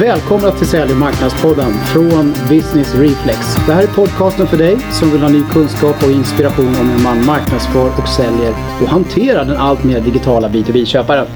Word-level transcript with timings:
Välkomna 0.00 0.50
till 0.50 0.66
Sälj 0.66 0.92
och 0.92 0.98
marknadspodden 0.98 1.72
från 1.72 2.32
Business 2.48 2.94
Reflex. 2.94 3.38
Det 3.66 3.72
här 3.72 3.82
är 3.82 3.86
podcasten 3.86 4.46
för 4.46 4.56
dig 4.56 4.76
som 4.78 5.10
vill 5.10 5.20
ha 5.20 5.28
ny 5.28 5.42
kunskap 5.52 5.96
och 6.04 6.10
inspiration 6.10 6.66
om 6.66 6.90
hur 6.90 7.04
man 7.04 7.26
marknadsför 7.26 7.90
och 7.98 8.08
säljer 8.08 8.54
och 8.82 8.88
hanterar 8.88 9.44
den 9.44 9.56
allt 9.56 9.84
mer 9.84 10.00
digitala 10.00 10.48
B2B-köparen. 10.48 11.26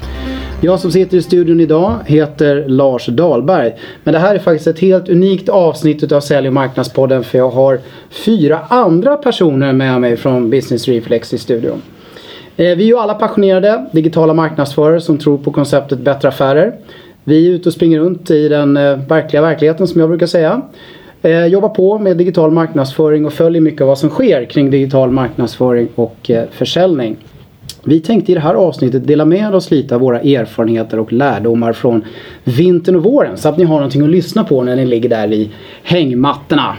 Jag 0.61 0.79
som 0.79 0.91
sitter 0.91 1.17
i 1.17 1.21
studion 1.21 1.59
idag 1.59 1.95
heter 2.05 2.65
Lars 2.67 3.05
Dahlberg. 3.05 3.73
Men 4.03 4.13
det 4.13 4.19
här 4.19 4.35
är 4.35 4.39
faktiskt 4.39 4.67
ett 4.67 4.79
helt 4.79 5.09
unikt 5.09 5.49
avsnitt 5.49 6.11
av 6.11 6.21
Sälj 6.21 6.47
och 6.47 6.53
marknadspodden 6.53 7.23
för 7.23 7.37
jag 7.37 7.49
har 7.49 7.79
fyra 8.09 8.59
andra 8.69 9.15
personer 9.15 9.73
med 9.73 10.01
mig 10.01 10.17
från 10.17 10.49
Business 10.49 10.87
Reflex 10.87 11.33
i 11.33 11.37
studion. 11.37 11.81
Eh, 12.57 12.75
vi 12.75 12.83
är 12.83 12.87
ju 12.87 12.97
alla 12.97 13.13
passionerade 13.13 13.85
digitala 13.91 14.33
marknadsförare 14.33 15.01
som 15.01 15.17
tror 15.17 15.37
på 15.37 15.51
konceptet 15.51 15.99
bättre 15.99 16.27
affärer. 16.27 16.73
Vi 17.29 17.47
är 17.47 17.51
ute 17.51 17.69
och 17.69 17.73
springer 17.73 17.99
runt 17.99 18.31
i 18.31 18.49
den 18.49 18.77
eh, 18.77 18.99
verkliga 19.07 19.41
verkligheten 19.41 19.87
som 19.87 20.01
jag 20.01 20.09
brukar 20.09 20.25
säga. 20.25 20.61
Eh, 21.21 21.45
jobbar 21.45 21.69
på 21.69 21.99
med 21.99 22.17
digital 22.17 22.51
marknadsföring 22.51 23.25
och 23.25 23.33
följer 23.33 23.61
mycket 23.61 23.81
av 23.81 23.87
vad 23.87 23.97
som 23.97 24.09
sker 24.09 24.45
kring 24.45 24.69
digital 24.69 25.11
marknadsföring 25.11 25.87
och 25.95 26.29
eh, 26.29 26.43
försäljning. 26.51 27.17
Vi 27.83 27.99
tänkte 27.99 28.31
i 28.31 28.35
det 28.35 28.41
här 28.41 28.53
avsnittet 28.53 29.07
dela 29.07 29.25
med 29.25 29.55
oss 29.55 29.71
lite 29.71 29.95
av 29.95 30.01
våra 30.01 30.19
erfarenheter 30.19 30.99
och 30.99 31.13
lärdomar 31.13 31.73
från 31.73 32.05
vintern 32.43 32.95
och 32.95 33.03
våren 33.03 33.37
så 33.37 33.49
att 33.49 33.57
ni 33.57 33.63
har 33.63 33.75
någonting 33.75 34.03
att 34.03 34.09
lyssna 34.09 34.43
på 34.43 34.63
när 34.63 34.75
ni 34.75 34.85
ligger 34.85 35.09
där 35.09 35.33
i 35.33 35.49
hängmattorna. 35.83 36.75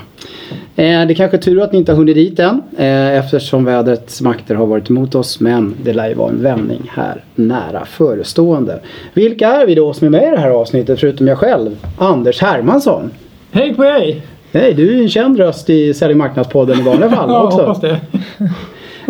Eh, 0.78 1.06
det 1.06 1.12
är 1.12 1.14
kanske 1.14 1.36
är 1.36 1.40
tur 1.40 1.62
att 1.62 1.72
ni 1.72 1.78
inte 1.78 1.92
har 1.92 1.96
hunnit 1.96 2.14
dit 2.14 2.38
än 2.38 2.62
eh, 2.76 3.18
eftersom 3.18 3.64
vädrets 3.64 4.20
makter 4.20 4.54
har 4.54 4.66
varit 4.66 4.90
emot 4.90 5.14
oss 5.14 5.40
men 5.40 5.74
det 5.82 5.92
lär 5.92 6.08
ju 6.08 6.14
vara 6.14 6.30
en 6.30 6.42
vändning 6.42 6.90
här 6.94 7.24
nära 7.34 7.84
förestående. 7.84 8.80
Vilka 9.14 9.48
är 9.48 9.66
vi 9.66 9.74
då 9.74 9.92
som 9.92 10.06
är 10.06 10.10
med 10.10 10.22
i 10.22 10.30
det 10.30 10.38
här 10.40 10.50
avsnittet 10.50 11.00
förutom 11.00 11.26
jag 11.26 11.38
själv? 11.38 11.76
Anders 11.98 12.42
Hermansson. 12.42 13.10
Hej 13.52 13.74
på 13.74 13.82
dig! 13.82 14.22
Hej, 14.52 14.74
du 14.74 14.88
är 14.88 14.94
ju 14.94 15.02
en 15.02 15.08
känd 15.08 15.38
röst 15.38 15.70
i 15.70 15.94
Sälj 15.94 16.14
marknadspodden 16.14 16.78
i 16.78 16.82
vanliga 16.82 17.10
fall 17.10 17.30
ja, 17.32 17.42
också. 17.42 17.58
hoppas 17.58 17.80
det. 17.80 18.00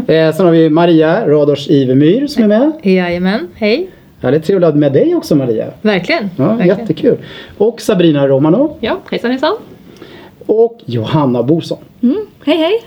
Eh, 0.07 0.35
sen 0.35 0.47
har 0.47 0.53
vi 0.53 0.71
Maria 0.71 1.29
Radors 1.29 1.69
Ivemyr 1.69 2.27
som 2.27 2.43
är 2.45 2.49
med. 2.49 2.73
Jajamän, 2.83 3.49
hej. 3.55 3.91
Ja, 4.21 4.31
det 4.31 4.37
är 4.37 4.41
trevligt 4.41 4.75
med 4.75 4.93
dig 4.93 5.15
också 5.15 5.35
Maria. 5.35 5.67
Verkligen. 5.83 6.31
Ja, 6.37 6.45
verkligen. 6.45 6.79
Jättekul. 6.79 7.17
Och 7.59 7.81
Sabrina 7.81 8.29
Romano. 8.29 8.77
Ja, 8.81 8.99
hejsan 9.11 9.31
hejsan. 9.31 9.57
Och 10.49 10.81
Johanna 10.85 11.43
Borsson. 11.43 11.79
Mm, 12.03 12.27
hej 12.45 12.57
hej. 12.57 12.83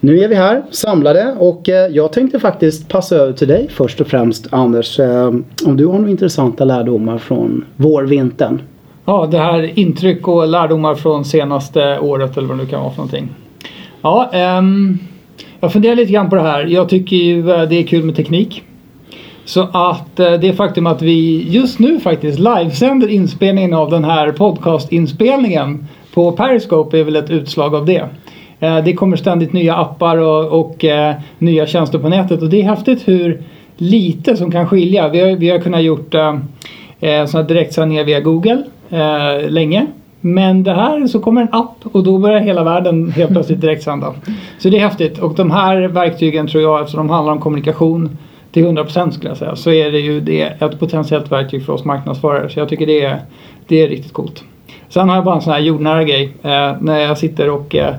Nu 0.00 0.20
är 0.20 0.28
vi 0.28 0.34
här 0.34 0.62
samlade 0.70 1.36
och 1.38 1.68
eh, 1.68 1.86
jag 1.86 2.12
tänkte 2.12 2.40
faktiskt 2.40 2.88
passa 2.88 3.16
över 3.16 3.32
till 3.32 3.48
dig 3.48 3.68
först 3.70 4.00
och 4.00 4.06
främst 4.06 4.46
Anders. 4.50 5.00
Eh, 5.00 5.26
om 5.66 5.76
du 5.76 5.86
har 5.86 5.98
några 5.98 6.10
intressanta 6.10 6.64
lärdomar 6.64 7.18
från 7.18 7.64
vårvintern. 7.76 8.62
Ja, 9.04 9.28
det 9.30 9.38
här 9.38 9.78
intryck 9.78 10.28
och 10.28 10.48
lärdomar 10.48 10.94
från 10.94 11.24
senaste 11.24 11.98
året 11.98 12.36
eller 12.36 12.48
vad 12.48 12.58
det 12.58 12.62
nu 12.62 12.70
kan 12.70 12.80
vara 12.80 12.90
för 12.90 12.96
någonting. 12.96 13.28
Ja, 14.02 14.30
ehm, 14.32 14.98
jag 15.60 15.72
funderar 15.72 15.94
lite 15.94 16.12
grann 16.12 16.30
på 16.30 16.36
det 16.36 16.42
här. 16.42 16.64
Jag 16.64 16.88
tycker 16.88 17.16
ju 17.16 17.50
eh, 17.50 17.62
det 17.62 17.76
är 17.76 17.86
kul 17.86 18.04
med 18.04 18.16
teknik. 18.16 18.62
Så 19.44 19.68
att 19.72 20.16
det 20.16 20.56
faktum 20.56 20.86
att 20.86 21.02
vi 21.02 21.46
just 21.50 21.78
nu 21.78 22.00
faktiskt 22.00 22.38
livesänder 22.38 23.08
inspelningen 23.08 23.74
av 23.74 23.90
den 23.90 24.04
här 24.04 24.32
podcastinspelningen 24.32 25.86
på 26.14 26.32
Periscope 26.32 26.98
är 26.98 27.04
väl 27.04 27.16
ett 27.16 27.30
utslag 27.30 27.74
av 27.74 27.86
det. 27.86 28.08
Eh, 28.60 28.84
det 28.84 28.92
kommer 28.92 29.16
ständigt 29.16 29.52
nya 29.52 29.76
appar 29.76 30.16
och, 30.16 30.60
och 30.60 30.84
eh, 30.84 31.14
nya 31.38 31.66
tjänster 31.66 31.98
på 31.98 32.08
nätet 32.08 32.42
och 32.42 32.48
det 32.48 32.60
är 32.60 32.64
häftigt 32.64 33.08
hur 33.08 33.42
lite 33.76 34.36
som 34.36 34.50
kan 34.50 34.68
skilja. 34.68 35.08
Vi 35.08 35.20
har, 35.20 35.36
vi 35.36 35.50
har 35.50 35.58
kunnat 35.58 35.82
gjort 35.82 36.14
eh, 36.14 36.38
eh, 37.00 37.26
sådana 37.26 37.48
direktsändningar 37.48 38.04
via 38.04 38.20
Google 38.20 38.62
eh, 38.90 39.50
länge. 39.50 39.86
Men 40.20 40.62
det 40.62 40.74
här 40.74 41.06
så 41.06 41.20
kommer 41.20 41.40
en 41.40 41.48
app 41.52 41.76
och 41.82 42.04
då 42.04 42.18
börjar 42.18 42.40
hela 42.40 42.64
världen 42.64 43.10
helt 43.10 43.30
plötsligt 43.30 43.60
direktsända. 43.60 44.14
Så 44.58 44.68
det 44.68 44.76
är 44.76 44.80
häftigt 44.80 45.18
och 45.18 45.34
de 45.34 45.50
här 45.50 45.88
verktygen 45.88 46.46
tror 46.46 46.62
jag 46.62 46.80
eftersom 46.80 46.98
de 46.98 47.10
handlar 47.10 47.32
om 47.32 47.40
kommunikation 47.40 48.18
till 48.52 48.64
100% 48.66 49.10
skulle 49.10 49.30
jag 49.30 49.36
säga 49.36 49.56
så 49.56 49.70
är 49.70 49.92
det 49.92 49.98
ju 49.98 50.20
det 50.20 50.42
ett 50.42 50.80
potentiellt 50.80 51.32
verktyg 51.32 51.66
för 51.66 51.72
oss 51.72 51.84
marknadsförare. 51.84 52.48
Så 52.48 52.58
jag 52.58 52.68
tycker 52.68 52.86
det 52.86 53.02
är, 53.02 53.18
det 53.66 53.82
är 53.82 53.88
riktigt 53.88 54.12
coolt. 54.12 54.44
Sen 54.90 55.08
har 55.08 55.16
jag 55.16 55.24
bara 55.24 55.34
en 55.34 55.42
sån 55.42 55.52
här 55.52 55.60
jordnära 55.60 56.04
grej. 56.04 56.32
Eh, 56.42 56.72
när 56.80 56.98
jag 56.98 57.18
sitter 57.18 57.50
och 57.50 57.74
eh, 57.74 57.94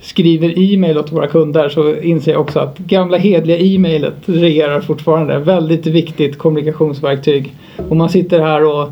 skriver 0.00 0.58
e-mail 0.58 0.98
åt 0.98 1.12
våra 1.12 1.26
kunder 1.26 1.68
så 1.68 1.94
inser 1.94 2.32
jag 2.32 2.40
också 2.40 2.58
att 2.58 2.78
gamla 2.78 3.18
hedliga 3.18 3.58
e-mailet 3.58 4.14
regerar 4.26 4.80
fortfarande. 4.80 5.38
Väldigt 5.38 5.86
viktigt 5.86 6.38
kommunikationsverktyg. 6.38 7.52
Och 7.88 7.96
man 7.96 8.08
sitter 8.08 8.40
här 8.40 8.64
och 8.64 8.88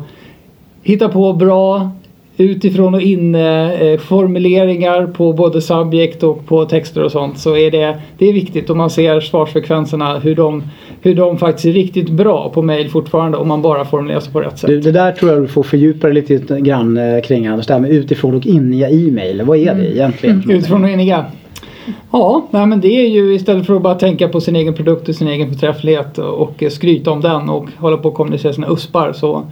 hittar 0.83 1.07
på 1.07 1.33
bra 1.33 1.91
utifrån 2.37 2.93
och 2.93 3.01
in 3.01 3.35
eh, 3.35 3.97
formuleringar 3.97 5.07
på 5.07 5.33
både 5.33 5.61
subjekt 5.61 6.23
och 6.23 6.45
på 6.45 6.65
texter 6.65 7.03
och 7.03 7.11
sånt 7.11 7.39
så 7.39 7.57
är 7.57 7.71
det, 7.71 8.01
det 8.17 8.29
är 8.29 8.33
viktigt 8.33 8.69
och 8.69 8.77
man 8.77 8.89
ser 8.89 9.21
svarsfrekvenserna 9.21 10.19
hur 10.19 10.35
de, 10.35 10.63
hur 11.01 11.15
de 11.15 11.37
faktiskt 11.37 11.65
är 11.65 11.71
riktigt 11.71 12.09
bra 12.09 12.49
på 12.49 12.61
mail 12.61 12.89
fortfarande 12.89 13.37
om 13.37 13.47
man 13.47 13.61
bara 13.61 13.85
formulerar 13.85 14.19
sig 14.19 14.33
på 14.33 14.41
rätt 14.41 14.59
sätt. 14.59 14.67
Du, 14.67 14.79
det 14.79 14.91
där 14.91 15.11
tror 15.11 15.31
jag 15.31 15.41
du 15.41 15.47
får 15.47 15.63
fördjupa 15.63 16.07
dig 16.07 16.13
lite 16.13 16.59
grann 16.59 16.97
eh, 16.97 17.21
kring 17.21 17.47
Anders. 17.47 17.67
Det 17.67 17.73
här 17.73 17.81
med 17.81 17.91
utifrån 17.91 18.35
och 18.35 18.45
iniga 18.45 18.89
e-mail. 18.89 19.41
Vad 19.41 19.57
är 19.57 19.75
det 19.75 19.91
egentligen? 19.91 20.43
Utifrån 20.49 20.83
och 20.83 20.89
eniga. 20.89 21.25
Ja, 22.11 22.47
nej, 22.51 22.65
men 22.65 22.81
det 22.81 22.87
är 22.87 23.07
ju 23.07 23.33
istället 23.33 23.65
för 23.65 23.75
att 23.75 23.81
bara 23.81 23.95
tänka 23.95 24.27
på 24.27 24.41
sin 24.41 24.55
egen 24.55 24.73
produkt 24.73 25.09
och 25.09 25.15
sin 25.15 25.27
egen 25.27 25.49
förträfflighet 25.49 26.17
och 26.17 26.63
skryta 26.69 27.11
om 27.11 27.21
den 27.21 27.49
och 27.49 27.69
hålla 27.77 27.97
på 27.97 28.09
och 28.09 28.15
kommunicera 28.15 28.53
sina 28.53 28.67
uspar 28.69 29.13
så 29.13 29.43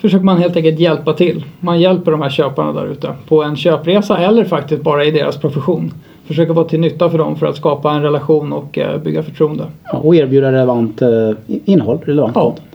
försöker 0.00 0.24
man 0.24 0.38
helt 0.38 0.56
enkelt 0.56 0.78
hjälpa 0.78 1.12
till. 1.12 1.44
Man 1.60 1.80
hjälper 1.80 2.10
de 2.10 2.22
här 2.22 2.30
köparna 2.30 2.72
där 2.72 2.86
ute 2.86 3.14
på 3.28 3.42
en 3.42 3.56
köpresa 3.56 4.18
eller 4.18 4.44
faktiskt 4.44 4.82
bara 4.82 5.04
i 5.04 5.10
deras 5.10 5.36
profession. 5.36 5.92
Försöker 6.26 6.52
vara 6.52 6.68
till 6.68 6.80
nytta 6.80 7.10
för 7.10 7.18
dem 7.18 7.36
för 7.36 7.46
att 7.46 7.56
skapa 7.56 7.92
en 7.92 8.02
relation 8.02 8.52
och 8.52 8.78
eh, 8.78 8.98
bygga 8.98 9.22
förtroende. 9.22 9.64
Ja, 9.84 9.98
och 9.98 10.16
erbjuda 10.16 10.52
relevant 10.52 11.02
eh, 11.02 11.30
innehåll, 11.46 11.98
relevant 12.04 12.32
Ja. 12.34 12.42
content. 12.42 12.66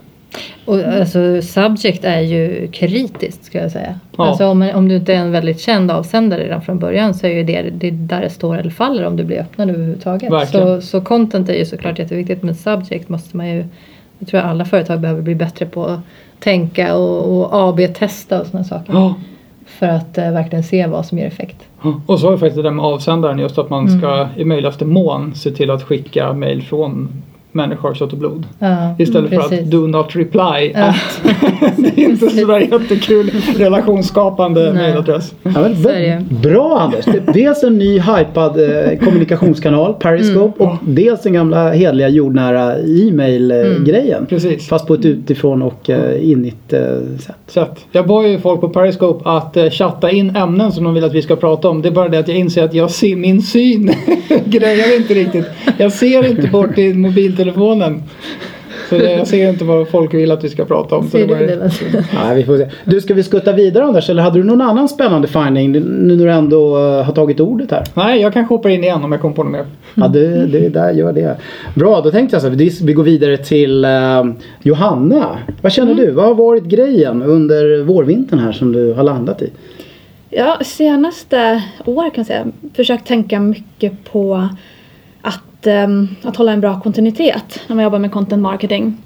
Och 0.64 0.78
alltså 0.78 1.42
subject 1.42 2.04
är 2.04 2.20
ju 2.20 2.68
kritiskt 2.72 3.44
skulle 3.44 3.62
jag 3.62 3.72
säga. 3.72 4.00
Ja. 4.16 4.28
Alltså 4.28 4.46
om, 4.46 4.70
om 4.74 4.88
du 4.88 4.96
inte 4.96 5.14
är 5.14 5.16
en 5.16 5.32
väldigt 5.32 5.60
känd 5.60 5.90
avsändare 5.90 6.44
redan 6.44 6.62
från 6.62 6.78
början 6.78 7.14
så 7.14 7.26
är 7.26 7.30
ju 7.30 7.42
det, 7.42 7.62
det 7.62 7.88
är 7.88 7.92
där 7.92 8.20
det 8.20 8.30
står 8.30 8.58
eller 8.58 8.70
faller 8.70 9.06
om 9.06 9.16
du 9.16 9.24
blir 9.24 9.40
öppnad 9.40 9.70
överhuvudtaget. 9.70 10.32
Verkligen. 10.32 10.82
Så, 10.82 10.86
så 10.86 11.00
content 11.00 11.48
är 11.48 11.54
ju 11.54 11.64
såklart 11.64 11.98
jätteviktigt 11.98 12.42
men 12.42 12.54
subject 12.54 13.08
måste 13.08 13.36
man 13.36 13.48
ju 13.48 13.64
jag 14.18 14.28
tror 14.28 14.40
alla 14.40 14.64
företag 14.64 15.00
behöver 15.00 15.22
bli 15.22 15.34
bättre 15.34 15.66
på 15.66 15.84
att 15.84 16.00
tänka 16.38 16.96
och, 16.96 17.38
och 17.38 17.48
AB-testa 17.68 18.40
och 18.40 18.46
sådana 18.46 18.64
saker. 18.64 18.92
Ja. 18.92 19.14
För 19.66 19.86
att 19.86 20.18
eh, 20.18 20.32
verkligen 20.32 20.62
se 20.62 20.86
vad 20.86 21.06
som 21.06 21.18
ger 21.18 21.26
effekt. 21.26 21.56
Och 22.06 22.20
så 22.20 22.26
har 22.26 22.32
vi 22.32 22.38
faktiskt 22.38 22.56
det 22.56 22.62
där 22.62 22.70
med 22.70 22.84
avsändaren 22.84 23.38
just 23.38 23.58
att 23.58 23.70
man 23.70 23.98
ska 23.98 24.28
i 24.36 24.44
möjligaste 24.44 24.84
mån 24.84 25.34
se 25.34 25.50
till 25.50 25.70
att 25.70 25.82
skicka 25.82 26.32
mail 26.32 26.62
från 26.62 27.08
människor 27.52 27.94
kött 27.94 28.12
och 28.12 28.18
blod. 28.18 28.46
Ja, 28.58 28.94
Istället 28.98 29.30
för 29.30 29.36
precis. 29.36 29.58
att 29.60 29.70
do 29.70 29.86
not 29.86 30.16
reply 30.16 30.72
Ja. 30.74 30.94
det 31.76 31.88
är 31.88 31.98
inte 31.98 32.28
sådär 32.30 32.58
jättekul 32.60 33.30
relationsskapande 33.56 34.72
Nej. 34.72 34.82
mailadress. 34.82 35.34
Ja, 35.42 35.68
bra 36.42 36.78
Anders! 36.80 37.04
Det- 37.04 37.32
Dels 37.32 37.62
en 37.64 37.78
ny 37.78 37.98
hypad 37.98 38.60
eh, 38.60 38.98
kommunikationskanal, 38.98 39.94
Periscope, 39.94 40.64
och 40.64 40.76
dels 40.86 41.22
den 41.22 41.32
gamla 41.32 41.72
hedliga 41.72 42.08
jordnära 42.08 42.74
e-mail-grejen. 42.78 44.26
Precis. 44.26 44.68
Fast 44.68 44.86
på 44.86 44.94
ett 44.94 45.04
utifrån 45.04 45.62
och 45.62 45.90
eh, 45.90 46.30
inigt 46.30 46.72
eh, 46.72 46.80
sätt. 47.20 47.36
sätt. 47.46 47.86
Jag 47.92 48.06
bad 48.06 48.28
ju 48.28 48.38
folk 48.38 48.60
på 48.60 48.68
Periscope 48.68 49.28
att 49.30 49.56
eh, 49.56 49.70
chatta 49.70 50.10
in 50.10 50.36
ämnen 50.36 50.72
som 50.72 50.84
de 50.84 50.94
vill 50.94 51.04
att 51.04 51.14
vi 51.14 51.22
ska 51.22 51.36
prata 51.36 51.68
om. 51.68 51.82
Det 51.82 51.88
är 51.88 51.92
bara 51.92 52.08
det 52.08 52.18
att 52.18 52.28
jag 52.28 52.36
inser 52.36 52.64
att 52.64 52.74
jag 52.74 52.90
ser 52.90 53.16
min 53.16 53.42
syn 53.42 53.90
grejar 54.44 54.96
inte 54.96 55.14
riktigt. 55.14 55.46
Jag 55.78 55.92
ser 55.92 56.26
inte 56.30 56.48
bort 56.48 56.78
i 56.78 56.94
mobiltelefonen. 56.94 57.41
Så 58.88 58.98
det, 58.98 59.12
jag 59.12 59.26
ser 59.26 59.48
inte 59.48 59.64
vad 59.64 59.88
folk 59.88 60.14
vill 60.14 60.30
att 60.30 60.44
vi 60.44 60.48
ska 60.48 60.64
prata 60.64 60.96
om. 60.96 61.04
Så 61.04 61.10
Ser 61.10 61.26
det 61.26 61.46
det? 61.46 61.56
Lasse? 61.56 61.84
Ja, 62.14 62.34
vi 62.34 62.44
får 62.44 62.56
se. 62.58 62.68
Du, 62.84 63.00
ska 63.00 63.14
vi 63.14 63.22
skutta 63.22 63.52
vidare 63.52 63.84
Anders? 63.84 64.10
Eller 64.10 64.22
hade 64.22 64.38
du 64.38 64.44
någon 64.44 64.60
annan 64.60 64.88
spännande 64.88 65.28
finding 65.28 65.72
nu 65.72 65.80
när 66.16 66.24
du 66.24 66.30
ändå 66.32 66.76
eh, 66.78 67.04
har 67.04 67.12
tagit 67.12 67.40
ordet 67.40 67.70
här? 67.70 67.84
Nej, 67.94 68.20
jag 68.20 68.32
kanske 68.32 68.54
hoppar 68.54 68.68
in 68.68 68.84
igen 68.84 69.04
om 69.04 69.12
jag 69.12 69.20
kommer 69.20 69.34
på 69.34 69.42
något 69.42 69.52
mer. 69.52 69.66
Ja, 69.94 70.08
det, 70.08 70.46
det 70.46 70.68
där 70.68 70.92
gör 70.92 71.12
det. 71.12 71.36
Bra, 71.74 72.00
då 72.00 72.10
tänkte 72.10 72.34
jag 72.34 72.42
så 72.42 72.48
här, 72.48 72.56
vi- 72.86 72.92
går 72.92 73.02
vidare 73.02 73.36
till 73.36 73.84
eh, 73.84 74.24
Johanna. 74.62 75.38
Vad 75.62 75.72
känner 75.72 75.94
du? 75.94 76.10
Vad 76.10 76.24
har 76.24 76.34
varit 76.34 76.64
grejen 76.64 77.22
under 77.22 77.82
vårvintern 77.82 78.38
här 78.38 78.52
som 78.52 78.72
du 78.72 78.92
har 78.92 79.02
landat 79.02 79.42
i? 79.42 79.50
Ja, 80.30 80.58
senaste 80.64 81.62
år 81.84 82.02
kan 82.02 82.12
jag 82.16 82.26
säga 82.26 82.46
försökt 82.74 83.06
tänka 83.06 83.40
mycket 83.40 83.92
på 84.12 84.48
att, 85.62 85.66
ehm, 85.66 86.08
att 86.22 86.36
hålla 86.36 86.52
en 86.52 86.60
bra 86.60 86.80
kontinuitet 86.80 87.60
när 87.66 87.76
man 87.76 87.84
jobbar 87.84 87.98
med 87.98 88.12
content 88.12 88.42
marketing. 88.42 88.96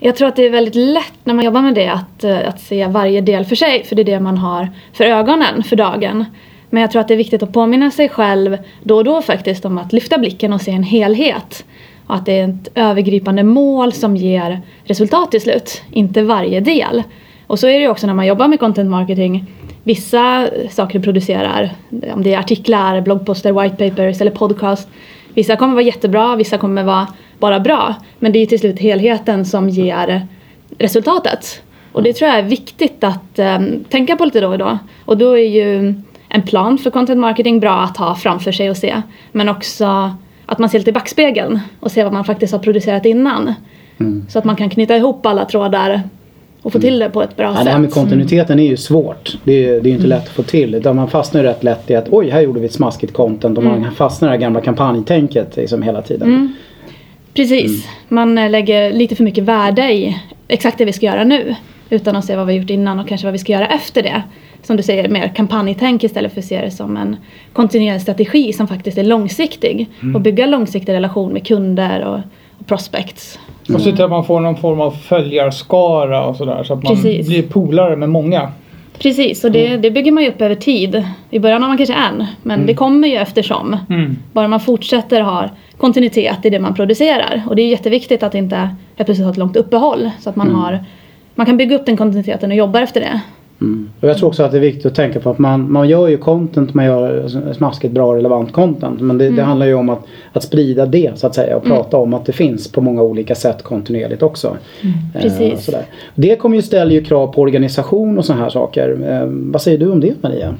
Jag 0.00 0.16
tror 0.16 0.28
att 0.28 0.36
det 0.36 0.46
är 0.46 0.50
väldigt 0.50 0.74
lätt 0.74 1.18
när 1.24 1.34
man 1.34 1.44
jobbar 1.44 1.62
med 1.62 1.74
det 1.74 1.88
att, 1.88 2.24
eh, 2.24 2.48
att 2.48 2.60
se 2.60 2.86
varje 2.86 3.20
del 3.20 3.44
för 3.44 3.56
sig 3.56 3.84
för 3.84 3.96
det 3.96 4.02
är 4.02 4.04
det 4.04 4.20
man 4.20 4.38
har 4.38 4.68
för 4.92 5.04
ögonen 5.04 5.62
för 5.62 5.76
dagen. 5.76 6.24
Men 6.70 6.80
jag 6.80 6.90
tror 6.90 7.00
att 7.00 7.08
det 7.08 7.14
är 7.14 7.18
viktigt 7.18 7.42
att 7.42 7.52
påminna 7.52 7.90
sig 7.90 8.08
själv 8.08 8.58
då 8.82 8.96
och 8.96 9.04
då 9.04 9.22
faktiskt 9.22 9.64
om 9.64 9.78
att 9.78 9.92
lyfta 9.92 10.18
blicken 10.18 10.52
och 10.52 10.60
se 10.60 10.70
en 10.70 10.82
helhet. 10.82 11.64
Och 12.06 12.14
att 12.14 12.26
det 12.26 12.38
är 12.38 12.48
ett 12.48 12.68
övergripande 12.74 13.42
mål 13.42 13.92
som 13.92 14.16
ger 14.16 14.60
resultat 14.84 15.30
till 15.30 15.40
slut, 15.40 15.82
inte 15.90 16.22
varje 16.22 16.60
del. 16.60 17.02
Och 17.46 17.58
så 17.58 17.66
är 17.66 17.72
det 17.72 17.80
ju 17.80 17.88
också 17.88 18.06
när 18.06 18.14
man 18.14 18.26
jobbar 18.26 18.48
med 18.48 18.60
content 18.60 18.90
marketing. 18.90 19.44
Vissa 19.84 20.48
saker 20.70 20.98
du 20.98 21.04
producerar, 21.04 21.70
om 22.14 22.22
det 22.22 22.34
är 22.34 22.38
artiklar, 22.38 23.00
bloggposter, 23.00 23.62
white 23.62 23.90
papers 23.90 24.20
eller 24.20 24.30
podcast. 24.30 24.88
Vissa 25.36 25.56
kommer 25.56 25.74
vara 25.74 25.84
jättebra, 25.84 26.36
vissa 26.36 26.58
kommer 26.58 26.82
vara 26.82 27.06
bara 27.38 27.60
bra. 27.60 27.94
Men 28.18 28.32
det 28.32 28.38
är 28.38 28.46
till 28.46 28.58
slut 28.58 28.78
helheten 28.78 29.44
som 29.44 29.68
ger 29.68 30.26
resultatet. 30.78 31.62
Och 31.92 32.02
det 32.02 32.12
tror 32.12 32.30
jag 32.30 32.38
är 32.38 32.42
viktigt 32.42 33.04
att 33.04 33.38
um, 33.38 33.84
tänka 33.88 34.16
på 34.16 34.24
lite 34.24 34.40
då 34.40 34.48
och 34.48 34.58
då. 34.58 34.78
Och 35.04 35.18
då 35.18 35.38
är 35.38 35.48
ju 35.48 35.94
en 36.28 36.42
plan 36.42 36.78
för 36.78 36.90
content 36.90 37.20
marketing 37.20 37.60
bra 37.60 37.80
att 37.80 37.96
ha 37.96 38.14
framför 38.14 38.52
sig 38.52 38.70
och 38.70 38.76
se. 38.76 39.02
Men 39.32 39.48
också 39.48 40.14
att 40.46 40.58
man 40.58 40.68
ser 40.68 40.78
lite 40.78 40.90
i 40.90 40.92
backspegeln 40.92 41.60
och 41.80 41.92
ser 41.92 42.04
vad 42.04 42.12
man 42.12 42.24
faktiskt 42.24 42.52
har 42.52 42.60
producerat 42.60 43.06
innan. 43.06 43.54
Mm. 43.98 44.26
Så 44.28 44.38
att 44.38 44.44
man 44.44 44.56
kan 44.56 44.70
knyta 44.70 44.96
ihop 44.96 45.26
alla 45.26 45.44
trådar 45.44 46.02
och 46.66 46.72
få 46.72 46.80
till 46.80 46.98
det 46.98 47.10
på 47.10 47.22
ett 47.22 47.36
bra 47.36 47.46
ja, 47.46 47.56
sätt. 47.56 47.64
Det 47.64 47.70
här 47.70 47.78
med 47.78 47.90
kontinuiteten 47.90 48.58
är 48.58 48.66
ju 48.66 48.76
svårt. 48.76 49.38
Det 49.44 49.52
är, 49.52 49.80
det 49.80 49.88
är 49.88 49.92
inte 49.92 50.06
mm. 50.06 50.08
lätt 50.08 50.22
att 50.22 50.28
få 50.28 50.42
till. 50.42 50.74
Utan 50.74 50.96
man 50.96 51.10
fastnar 51.10 51.40
ju 51.40 51.46
rätt 51.46 51.64
lätt 51.64 51.90
i 51.90 51.94
att 51.94 52.08
oj, 52.10 52.30
här 52.30 52.40
gjorde 52.40 52.60
vi 52.60 52.66
ett 52.66 52.72
smaskigt 52.72 53.12
content. 53.12 53.58
Och 53.58 53.64
man 53.64 53.78
mm. 53.78 53.94
fastnar 53.94 54.28
i 54.28 54.30
det 54.30 54.32
här 54.32 54.40
gamla 54.40 54.60
kampanjtänket 54.60 55.56
liksom 55.56 55.82
hela 55.82 56.02
tiden. 56.02 56.28
Mm. 56.28 56.52
Precis. 57.34 57.88
Man 58.08 58.38
eh, 58.38 58.50
lägger 58.50 58.92
lite 58.92 59.16
för 59.16 59.24
mycket 59.24 59.44
värde 59.44 59.92
i 59.92 60.16
exakt 60.48 60.78
det 60.78 60.84
vi 60.84 60.92
ska 60.92 61.06
göra 61.06 61.24
nu. 61.24 61.54
Utan 61.90 62.16
att 62.16 62.24
se 62.24 62.36
vad 62.36 62.46
vi 62.46 62.54
gjort 62.54 62.70
innan 62.70 63.00
och 63.00 63.08
kanske 63.08 63.26
vad 63.26 63.32
vi 63.32 63.38
ska 63.38 63.52
göra 63.52 63.66
efter 63.66 64.02
det. 64.02 64.22
Som 64.62 64.76
du 64.76 64.82
säger, 64.82 65.08
mer 65.08 65.28
kampanjtänk 65.28 66.04
istället 66.04 66.32
för 66.32 66.40
att 66.40 66.46
se 66.46 66.60
det 66.60 66.70
som 66.70 66.96
en 66.96 67.16
kontinuerlig 67.52 68.02
strategi 68.02 68.52
som 68.52 68.68
faktiskt 68.68 68.98
är 68.98 69.04
långsiktig. 69.04 69.88
Mm. 70.02 70.14
Och 70.14 70.20
bygga 70.20 70.46
långsiktig 70.46 70.92
relation 70.92 71.32
med 71.32 71.46
kunder 71.46 72.04
och, 72.04 72.20
och 72.58 72.66
prospects. 72.66 73.38
Och 73.74 73.80
se 73.80 73.92
till 73.92 74.04
att 74.04 74.10
man 74.10 74.24
får 74.24 74.40
någon 74.40 74.56
form 74.56 74.80
av 74.80 74.90
följarskara 74.90 76.26
och 76.26 76.36
sådär 76.36 76.62
så 76.62 76.74
att 76.74 76.82
man 76.82 76.94
Precis. 76.94 77.28
blir 77.28 77.42
polare 77.42 77.96
med 77.96 78.08
många. 78.08 78.52
Precis, 78.98 79.44
och 79.44 79.52
det, 79.52 79.66
mm. 79.66 79.82
det 79.82 79.90
bygger 79.90 80.12
man 80.12 80.22
ju 80.22 80.28
upp 80.28 80.40
över 80.40 80.54
tid. 80.54 81.04
I 81.30 81.38
början 81.38 81.62
har 81.62 81.68
man 81.68 81.76
kanske 81.76 81.94
en, 81.94 82.26
men 82.42 82.54
mm. 82.54 82.66
det 82.66 82.74
kommer 82.74 83.08
ju 83.08 83.14
eftersom. 83.14 83.76
Mm. 83.90 84.16
Bara 84.32 84.48
man 84.48 84.60
fortsätter 84.60 85.20
ha 85.20 85.48
kontinuitet 85.76 86.44
i 86.44 86.50
det 86.50 86.58
man 86.58 86.74
producerar. 86.74 87.42
Och 87.48 87.56
det 87.56 87.62
är 87.62 87.68
jätteviktigt 87.68 88.22
att 88.22 88.34
inte 88.34 88.56
helt 88.56 89.06
plötsligt 89.06 89.24
ha 89.24 89.30
ett 89.30 89.36
långt 89.36 89.56
uppehåll. 89.56 90.10
Så 90.20 90.30
att 90.30 90.36
man, 90.36 90.48
mm. 90.48 90.60
har, 90.60 90.84
man 91.34 91.46
kan 91.46 91.56
bygga 91.56 91.76
upp 91.76 91.86
den 91.86 91.96
kontinuiteten 91.96 92.50
och 92.50 92.56
jobba 92.56 92.80
efter 92.80 93.00
det. 93.00 93.20
Mm. 93.60 93.90
Och 94.00 94.08
jag 94.08 94.18
tror 94.18 94.28
också 94.28 94.42
att 94.42 94.50
det 94.50 94.56
är 94.56 94.60
viktigt 94.60 94.86
att 94.86 94.94
tänka 94.94 95.20
på 95.20 95.30
att 95.30 95.38
man, 95.38 95.72
man 95.72 95.88
gör 95.88 96.08
ju 96.08 96.16
content, 96.16 96.74
man 96.74 96.84
gör 96.84 97.28
smaskigt 97.52 97.94
bra 97.94 98.16
relevant 98.16 98.52
content. 98.52 99.00
Men 99.00 99.18
det, 99.18 99.24
mm. 99.24 99.36
det 99.36 99.42
handlar 99.42 99.66
ju 99.66 99.74
om 99.74 99.88
att, 99.88 100.00
att 100.32 100.42
sprida 100.42 100.86
det 100.86 101.12
så 101.14 101.26
att 101.26 101.34
säga 101.34 101.56
och 101.56 101.66
mm. 101.66 101.76
prata 101.76 101.96
om 101.96 102.14
att 102.14 102.26
det 102.26 102.32
finns 102.32 102.72
på 102.72 102.80
många 102.80 103.02
olika 103.02 103.34
sätt 103.34 103.62
kontinuerligt 103.62 104.22
också. 104.22 104.56
Mm. 104.82 104.94
Eh, 105.14 105.22
Precis. 105.22 105.64
sådär. 105.64 105.82
Det 106.14 106.36
kommer 106.36 106.56
ju 106.56 106.62
ställa 106.62 106.92
ju 106.92 107.04
krav 107.04 107.26
på 107.26 107.42
organisation 107.42 108.18
och 108.18 108.24
sådana 108.24 108.42
här 108.42 108.50
saker. 108.50 108.98
Eh, 109.08 109.26
vad 109.28 109.62
säger 109.62 109.78
du 109.78 109.90
om 109.90 110.00
det 110.00 110.22
Maria? 110.22 110.54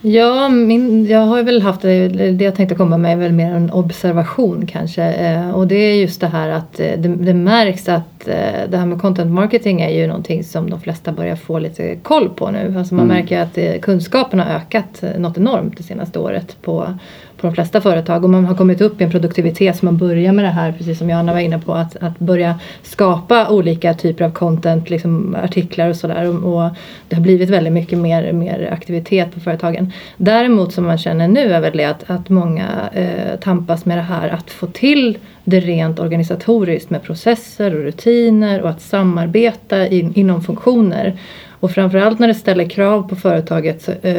Ja, 0.00 0.48
min, 0.48 1.06
jag 1.06 1.20
har 1.20 1.42
väl 1.42 1.62
haft 1.62 1.82
det, 1.82 2.42
jag 2.44 2.54
tänkte 2.54 2.74
komma 2.74 2.98
med 2.98 3.12
är 3.12 3.16
väl 3.16 3.32
mer 3.32 3.54
en 3.54 3.72
observation 3.72 4.66
kanske. 4.66 5.04
Eh, 5.04 5.50
och 5.50 5.66
det 5.66 5.74
är 5.74 5.94
just 5.94 6.20
det 6.20 6.26
här 6.26 6.48
att 6.48 6.80
eh, 6.80 6.92
det, 6.98 7.08
det, 7.08 7.34
märks 7.34 7.88
att 7.88 8.28
eh, 8.28 8.70
det 8.70 8.76
här 8.76 8.86
med 8.86 9.00
content 9.00 9.32
marketing 9.32 9.80
är 9.80 9.90
ju 9.90 10.06
någonting 10.06 10.44
som 10.44 10.70
de 10.70 10.80
flesta 10.80 11.12
börjar 11.12 11.36
få 11.36 11.58
lite 11.58 11.96
koll 11.96 12.28
på 12.28 12.50
nu. 12.50 12.74
Alltså 12.78 12.94
man 12.94 13.04
mm. 13.04 13.16
märker 13.16 13.40
att 13.40 13.82
kunskapen 13.82 14.40
har 14.40 14.54
ökat 14.54 15.04
något 15.18 15.38
enormt 15.38 15.76
det 15.76 15.82
senaste 15.82 16.18
året 16.18 16.56
på 16.62 16.98
på 17.36 17.46
de 17.46 17.54
flesta 17.54 17.80
företag 17.80 18.24
och 18.24 18.30
man 18.30 18.44
har 18.44 18.54
kommit 18.54 18.80
upp 18.80 19.00
i 19.00 19.04
en 19.04 19.10
produktivitet 19.10 19.76
så 19.76 19.84
man 19.84 19.96
börjar 19.96 20.32
med 20.32 20.44
det 20.44 20.48
här 20.48 20.72
precis 20.72 20.98
som 20.98 21.10
Johanna 21.10 21.32
var 21.32 21.40
inne 21.40 21.58
på 21.58 21.74
att, 21.74 21.96
att 21.96 22.18
börja 22.18 22.60
skapa 22.82 23.48
olika 23.48 23.94
typer 23.94 24.24
av 24.24 24.30
content, 24.30 24.90
liksom 24.90 25.36
artiklar 25.44 25.88
och 25.88 25.96
sådär 25.96 26.28
och, 26.28 26.54
och, 26.54 26.70
det 27.08 27.16
har 27.16 27.22
blivit 27.22 27.50
väldigt 27.50 27.72
mycket 27.72 27.98
mer, 27.98 28.32
mer 28.32 28.68
aktivitet 28.72 29.34
på 29.34 29.40
företagen. 29.40 29.92
Däremot 30.16 30.72
som 30.72 30.84
man 30.84 30.98
känner 30.98 31.28
nu 31.28 31.52
är 31.52 31.60
väl 31.60 31.76
det 31.76 31.84
att, 31.84 32.10
att 32.10 32.28
många 32.28 32.66
eh, 32.92 33.40
tampas 33.40 33.84
med 33.84 33.98
det 33.98 34.02
här 34.02 34.28
att 34.28 34.50
få 34.50 34.66
till 34.66 35.18
det 35.44 35.60
rent 35.60 36.00
organisatoriskt 36.00 36.90
med 36.90 37.02
processer 37.02 37.74
och 37.74 37.82
rutiner 37.82 38.62
och 38.62 38.70
att 38.70 38.80
samarbeta 38.80 39.86
in, 39.86 40.12
inom 40.14 40.42
funktioner. 40.42 41.18
Och 41.60 41.70
framförallt 41.70 42.18
när 42.18 42.28
det 42.28 42.34
ställer 42.34 42.64
krav 42.64 43.08
på 43.08 43.16
företaget 43.16 43.88
eh, 44.02 44.14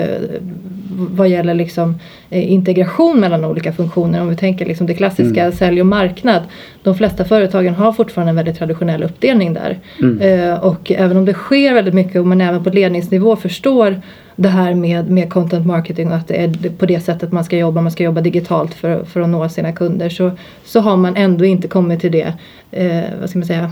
vad 0.97 1.29
gäller 1.29 1.53
liksom, 1.53 1.99
eh, 2.29 2.51
integration 2.51 3.19
mellan 3.19 3.45
olika 3.45 3.73
funktioner. 3.73 4.21
Om 4.21 4.29
vi 4.29 4.35
tänker 4.35 4.65
liksom 4.65 4.87
det 4.87 4.93
klassiska 4.93 5.41
mm. 5.41 5.55
sälj 5.55 5.81
och 5.81 5.87
marknad. 5.87 6.41
De 6.83 6.95
flesta 6.95 7.25
företagen 7.25 7.75
har 7.75 7.93
fortfarande 7.93 8.29
en 8.29 8.35
väldigt 8.35 8.57
traditionell 8.57 9.03
uppdelning 9.03 9.53
där. 9.53 9.79
Mm. 9.99 10.21
Eh, 10.21 10.63
och 10.63 10.91
även 10.91 11.17
om 11.17 11.25
det 11.25 11.33
sker 11.33 11.73
väldigt 11.73 11.93
mycket 11.93 12.15
och 12.15 12.27
man 12.27 12.41
även 12.41 12.63
på 12.63 12.69
ledningsnivå 12.69 13.35
förstår 13.35 14.01
det 14.35 14.49
här 14.49 14.73
med, 14.73 15.09
med 15.09 15.29
content 15.29 15.65
marketing 15.65 16.07
och 16.07 16.15
att 16.15 16.27
det 16.27 16.43
är 16.43 16.69
på 16.69 16.85
det 16.85 16.99
sättet 16.99 17.31
man 17.31 17.43
ska 17.43 17.57
jobba, 17.57 17.81
man 17.81 17.91
ska 17.91 18.03
jobba 18.03 18.21
digitalt 18.21 18.73
för, 18.73 19.03
för 19.03 19.21
att 19.21 19.29
nå 19.29 19.49
sina 19.49 19.71
kunder 19.71 20.09
så, 20.09 20.31
så 20.65 20.79
har 20.79 20.97
man 20.97 21.15
ändå 21.15 21.45
inte 21.45 21.67
kommit 21.67 22.01
till 22.01 22.11
det, 22.11 22.33
eh, 22.71 23.03
vad 23.19 23.29
ska 23.29 23.39
man 23.39 23.45
säga, 23.45 23.71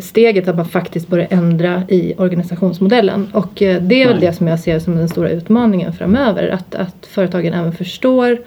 steget 0.00 0.48
att 0.48 0.56
man 0.56 0.64
faktiskt 0.64 1.08
börjar 1.08 1.26
ändra 1.30 1.82
i 1.88 2.14
organisationsmodellen. 2.18 3.28
Och 3.32 3.62
eh, 3.62 3.82
det 3.82 4.02
är 4.02 4.08
väl 4.08 4.20
det 4.20 4.32
som 4.32 4.48
jag 4.48 4.60
ser 4.60 4.78
som 4.78 4.96
den 4.96 5.08
stora 5.08 5.30
utmaningen 5.30 5.92
framöver. 5.92 6.48
Att, 6.48 6.74
att 6.74 7.06
företagen 7.06 7.52
även 7.52 7.72
förstår 7.72 8.38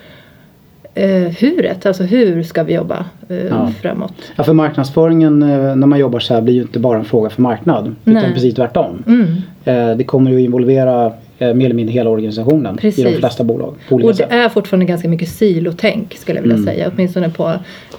eh, 0.94 1.08
huret, 1.40 1.86
alltså 1.86 2.04
hur 2.04 2.44
ska 2.44 2.64
vi 2.64 2.74
jobba 2.74 3.06
eh, 3.30 3.46
ja. 3.46 3.72
framåt. 3.82 4.14
Ja, 4.36 4.44
för 4.44 4.54
marknadsföringen 4.54 5.44
eh, 5.44 5.76
när 5.76 5.88
man 5.88 6.00
jobbar 6.00 6.20
så 6.20 6.34
här 6.34 6.42
blir 6.42 6.54
ju 6.54 6.62
inte 6.62 6.80
bara 6.80 6.98
en 6.98 7.06
fråga 7.06 7.30
för 7.30 7.42
marknad. 7.42 7.96
Nej. 8.04 8.18
Utan 8.18 8.34
precis 8.34 8.56
tvärtom. 8.56 9.04
Mm. 9.08 9.36
Eh, 9.66 9.98
det 9.98 10.04
kommer 10.04 10.32
ju 10.32 10.38
att 10.38 10.44
involvera 10.44 11.06
Eh, 11.06 11.14
mer 11.40 11.66
eller 11.66 11.74
mindre 11.74 11.94
hela 11.94 12.10
organisationen 12.10 12.78
Precis. 12.78 13.06
i 13.06 13.12
de 13.12 13.18
flesta 13.18 13.44
bolag. 13.44 13.76
och 13.90 14.02
det 14.02 14.14
sätt. 14.14 14.32
är 14.32 14.50
fortfarande 14.50 14.86
ganska 14.86 15.10
mycket 15.10 15.30
silotänk 15.30 16.16
skulle 16.16 16.38
jag 16.38 16.42
vilja 16.42 16.58
mm. 16.58 16.66
säga. 16.66 16.92
Åtminstone 16.96 17.30
på, 17.30 17.54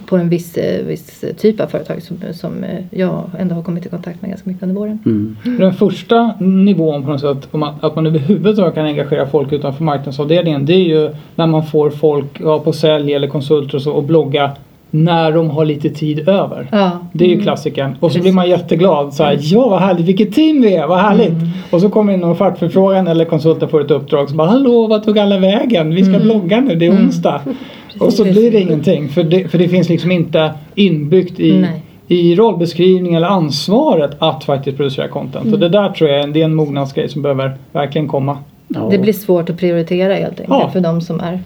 på 0.06 0.16
en 0.16 0.28
viss, 0.28 0.56
eh, 0.56 0.86
viss 0.86 1.24
typ 1.38 1.60
av 1.60 1.66
företag 1.66 2.02
som, 2.02 2.18
som 2.32 2.64
eh, 2.64 2.84
jag 2.90 3.30
ändå 3.38 3.54
har 3.54 3.62
kommit 3.62 3.86
i 3.86 3.88
kontakt 3.88 4.22
med 4.22 4.30
ganska 4.30 4.50
mycket 4.50 4.62
under 4.62 4.76
våren. 4.76 4.98
Mm. 5.06 5.36
Den 5.58 5.74
första 5.74 6.34
nivån 6.40 7.02
på 7.02 7.10
något 7.10 7.20
sätt, 7.20 7.48
att 7.80 7.96
man 7.96 8.06
överhuvudtaget 8.06 8.74
kan 8.74 8.86
engagera 8.86 9.26
folk 9.26 9.52
utanför 9.52 9.84
marknadsavdelningen 9.84 10.66
det 10.66 10.74
är 10.74 10.88
ju 10.88 11.10
när 11.34 11.46
man 11.46 11.66
får 11.66 11.90
folk 11.90 12.40
ja, 12.40 12.58
på 12.58 12.72
sälj 12.72 13.14
eller 13.14 13.28
konsulter 13.28 13.74
och 13.74 13.82
så 13.82 13.92
och 13.92 14.02
blogga 14.02 14.50
när 14.90 15.32
de 15.32 15.50
har 15.50 15.64
lite 15.64 15.90
tid 15.90 16.28
över. 16.28 16.68
Ja. 16.72 16.90
Det 17.12 17.24
är 17.24 17.28
ju 17.28 17.34
mm. 17.34 17.44
klassikern. 17.44 17.90
Och 17.90 17.96
så 17.96 18.06
Precis. 18.06 18.22
blir 18.22 18.32
man 18.32 18.48
jätteglad. 18.48 19.14
Så 19.14 19.24
här, 19.24 19.38
ja 19.40 19.68
vad 19.68 19.80
härligt, 19.80 20.06
vilket 20.06 20.34
team 20.34 20.62
vi 20.62 20.74
är, 20.74 20.86
vad 20.86 20.98
härligt. 20.98 21.28
Mm. 21.28 21.48
Och 21.70 21.80
så 21.80 21.88
kommer 21.88 22.12
in 22.12 22.20
någon 22.20 22.36
fackförfrågan 22.36 23.08
eller 23.08 23.24
konsulten 23.24 23.68
får 23.68 23.80
ett 23.84 23.90
uppdrag. 23.90 24.30
Så 24.30 24.36
bara, 24.36 24.48
hallå 24.48 24.86
vad 24.86 25.04
tog 25.04 25.18
alla 25.18 25.38
vägen? 25.38 25.94
Vi 25.94 26.04
ska 26.04 26.14
mm. 26.14 26.22
blogga 26.22 26.60
nu, 26.60 26.74
det 26.74 26.86
är 26.86 26.90
mm. 26.90 27.04
onsdag. 27.04 27.40
och 28.00 28.12
så 28.12 28.24
blir 28.24 28.50
det 28.50 28.60
ingenting. 28.60 29.08
För 29.08 29.24
det, 29.24 29.48
för 29.48 29.58
det 29.58 29.68
finns 29.68 29.88
liksom 29.88 30.10
inte 30.10 30.50
inbyggt 30.74 31.40
i 31.40 31.66
i 32.12 32.34
rollbeskrivning 32.34 33.14
eller 33.14 33.26
ansvaret 33.26 34.10
att 34.18 34.44
faktiskt 34.44 34.76
producera 34.76 35.08
content. 35.08 35.44
Mm. 35.44 35.54
Och 35.54 35.60
det 35.60 35.68
där 35.68 35.88
tror 35.88 36.10
jag 36.10 36.32
det 36.32 36.40
är 36.40 36.44
en 36.44 36.54
mognadsgrej 36.54 37.08
som 37.08 37.22
behöver 37.22 37.56
verkligen 37.72 38.08
komma. 38.08 38.38
Ja. 38.68 38.88
Det 38.90 38.98
blir 38.98 39.12
svårt 39.12 39.50
att 39.50 39.58
prioritera 39.58 40.14
helt 40.14 40.40
enkelt 40.40 40.48
ja. 40.48 40.70
för 40.72 40.80
de 40.80 41.00
som 41.00 41.20
är 41.20 41.40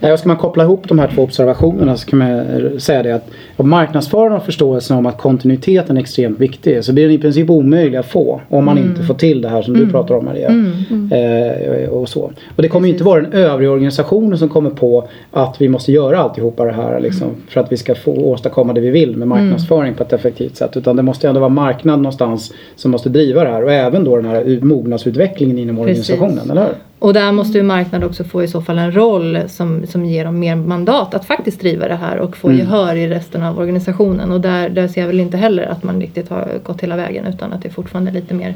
Ja, 0.00 0.16
ska 0.16 0.28
man 0.28 0.36
koppla 0.36 0.64
ihop 0.64 0.88
de 0.88 0.98
här 0.98 1.10
två 1.14 1.22
observationerna 1.22 1.96
så 1.96 2.06
kan 2.06 2.18
man 2.18 2.80
säga 2.80 3.02
det 3.02 3.14
att 3.14 3.30
om 3.56 3.70
marknadsföraren 3.70 4.32
har 4.32 4.40
förståelsen 4.40 4.96
om 4.96 5.06
att 5.06 5.18
kontinuiteten 5.18 5.96
är 5.96 6.00
extremt 6.00 6.38
viktig 6.38 6.84
så 6.84 6.92
blir 6.92 7.04
den 7.04 7.12
i 7.12 7.18
princip 7.18 7.50
omöjlig 7.50 7.98
att 7.98 8.06
få 8.06 8.40
om 8.48 8.64
man 8.64 8.78
mm. 8.78 8.90
inte 8.90 9.02
får 9.02 9.14
till 9.14 9.42
det 9.42 9.48
här 9.48 9.62
som 9.62 9.74
mm. 9.74 9.86
du 9.86 9.92
pratar 9.92 10.14
om 10.14 10.24
Maria. 10.24 10.48
Mm. 10.48 10.72
mm. 10.90 11.12
Eh, 11.12 11.88
och, 11.88 12.08
så. 12.08 12.20
och 12.56 12.62
det 12.62 12.68
kommer 12.68 12.88
Precis. 12.88 12.94
inte 12.94 13.04
vara 13.04 13.20
den 13.20 13.32
övriga 13.32 13.70
organisationen 13.70 14.38
som 14.38 14.48
kommer 14.48 14.70
på 14.70 15.08
att 15.30 15.60
vi 15.60 15.68
måste 15.68 15.92
göra 15.92 16.18
alltihopa 16.18 16.64
det 16.64 16.72
här 16.72 17.00
liksom, 17.00 17.28
mm. 17.28 17.40
för 17.48 17.60
att 17.60 17.72
vi 17.72 17.76
ska 17.76 17.94
få 17.94 18.12
åstadkomma 18.12 18.72
det 18.72 18.80
vi 18.80 18.90
vill 18.90 19.16
med 19.16 19.28
marknadsföring 19.28 19.94
på 19.94 20.02
ett 20.02 20.12
effektivt 20.12 20.56
sätt. 20.56 20.76
Utan 20.76 20.96
det 20.96 21.02
måste 21.02 21.28
ändå 21.28 21.40
vara 21.40 21.48
marknad 21.48 21.98
någonstans 21.98 22.52
som 22.76 22.90
måste 22.90 23.08
driva 23.08 23.44
det 23.44 23.50
här 23.50 23.64
och 23.64 23.72
även 23.72 24.04
då 24.04 24.16
den 24.16 24.26
här 24.26 24.58
mognadsutvecklingen 24.64 25.58
inom 25.58 25.76
Precis. 25.76 26.10
organisationen, 26.10 26.50
eller 26.50 26.62
hur? 26.66 26.74
Och 27.00 27.12
där 27.12 27.32
måste 27.32 27.58
ju 27.58 27.64
marknaden 27.64 28.08
också 28.08 28.24
få 28.24 28.42
i 28.42 28.48
så 28.48 28.62
fall 28.62 28.78
en 28.78 28.92
roll 28.92 29.38
som, 29.48 29.86
som 29.86 30.04
ger 30.04 30.24
dem 30.24 30.38
mer 30.38 30.56
mandat 30.56 31.14
att 31.14 31.24
faktiskt 31.24 31.60
driva 31.60 31.88
det 31.88 31.94
här 31.94 32.18
och 32.18 32.36
få 32.36 32.48
mm. 32.48 32.60
gehör 32.60 32.96
i 32.96 33.08
resten 33.08 33.42
av 33.42 33.58
organisationen. 33.58 34.32
Och 34.32 34.40
där, 34.40 34.68
där 34.68 34.88
ser 34.88 35.00
jag 35.00 35.08
väl 35.08 35.20
inte 35.20 35.36
heller 35.36 35.62
att 35.62 35.84
man 35.84 36.00
riktigt 36.00 36.28
har 36.28 36.60
gått 36.62 36.80
hela 36.80 36.96
vägen 36.96 37.26
utan 37.26 37.52
att 37.52 37.62
det 37.62 37.68
är 37.68 37.72
fortfarande 37.72 38.10
lite 38.10 38.34
mer 38.34 38.54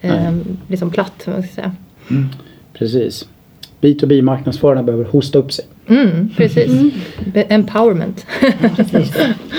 eh, 0.00 0.32
liksom 0.68 0.90
platt. 0.90 1.26
Man 1.26 1.42
ska 1.42 1.54
säga. 1.54 1.72
Mm. 2.10 2.28
Precis. 2.72 3.28
B2B 3.80 4.22
marknadsförarna 4.22 4.82
behöver 4.82 5.04
hosta 5.04 5.38
upp 5.38 5.52
sig. 5.52 5.64
Mm, 5.88 6.30
precis. 6.36 6.72
Mm. 6.72 6.90
Empowerment. 7.48 8.26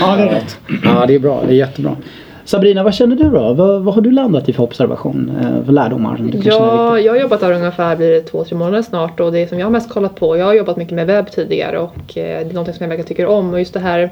ja, 0.00 0.16
det 0.16 0.22
är 0.22 0.28
rätt. 0.28 0.58
Ja, 0.82 1.04
det 1.06 1.14
är 1.14 1.18
bra. 1.18 1.44
Det 1.46 1.52
är 1.52 1.56
jättebra. 1.56 1.96
Sabrina, 2.44 2.82
vad 2.84 2.94
känner 2.94 3.16
du 3.16 3.30
då? 3.30 3.52
Vad, 3.52 3.82
vad 3.82 3.94
har 3.94 4.02
du 4.02 4.10
landat 4.10 4.48
i 4.48 4.52
för 4.52 4.62
observation, 4.62 5.32
eh, 5.40 5.64
för 5.64 5.72
lärdomar? 5.72 6.16
Som 6.16 6.30
du 6.30 6.38
ja, 6.38 7.00
jag 7.00 7.12
har 7.12 7.20
jobbat 7.20 7.40
där 7.40 7.52
ungefär 7.52 7.96
blir 7.96 8.20
två, 8.20 8.44
tre 8.44 8.56
månader 8.56 8.82
snart 8.82 9.20
och 9.20 9.32
det 9.32 9.48
som 9.48 9.58
jag 9.58 9.66
har 9.66 9.70
mest 9.70 9.90
kollat 9.90 10.14
på, 10.16 10.36
jag 10.36 10.46
har 10.46 10.54
jobbat 10.54 10.76
mycket 10.76 10.94
med 10.94 11.06
webb 11.06 11.30
tidigare 11.30 11.78
och 11.78 12.18
eh, 12.18 12.46
det 12.46 12.50
är 12.50 12.54
något 12.54 12.66
som 12.66 12.76
jag 12.78 12.88
verkligen 12.88 13.08
tycker 13.08 13.26
om 13.26 13.52
och 13.52 13.58
just 13.58 13.74
det 13.74 13.80
här 13.80 14.10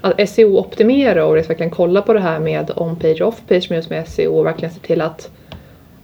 att 0.00 0.28
SEO-optimera 0.28 1.24
och 1.24 1.36
verkligen 1.36 1.70
kolla 1.70 2.02
på 2.02 2.12
det 2.12 2.20
här 2.20 2.40
med 2.40 2.70
on-page 2.76 3.20
och 3.20 3.28
off-page 3.28 3.66
med 3.70 3.76
just 3.76 3.90
med 3.90 4.08
SEO 4.08 4.38
och 4.38 4.46
verkligen 4.46 4.74
se 4.74 4.80
till 4.80 5.00
att 5.00 5.30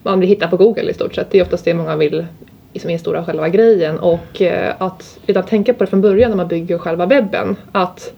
man 0.03 0.21
vill 0.21 0.29
hitta 0.29 0.49
på 0.49 0.57
Google 0.57 0.91
i 0.91 0.95
stort 0.95 1.15
sett. 1.15 1.31
Det 1.31 1.39
är 1.39 1.43
oftast 1.43 1.65
det 1.65 1.75
många 1.75 1.97
vill 1.97 2.27
liksom 2.73 2.91
instora 2.91 3.25
själva 3.25 3.49
grejen 3.49 3.99
och 3.99 4.43
eh, 4.43 4.75
att 4.79 5.19
redan 5.27 5.45
tänka 5.45 5.75
på 5.75 5.85
det 5.85 5.91
från 5.91 6.01
början 6.01 6.31
när 6.31 6.37
man 6.37 6.49
bygger 6.49 6.79
själva 6.79 7.07
webben. 7.07 7.57
Att 7.73 8.13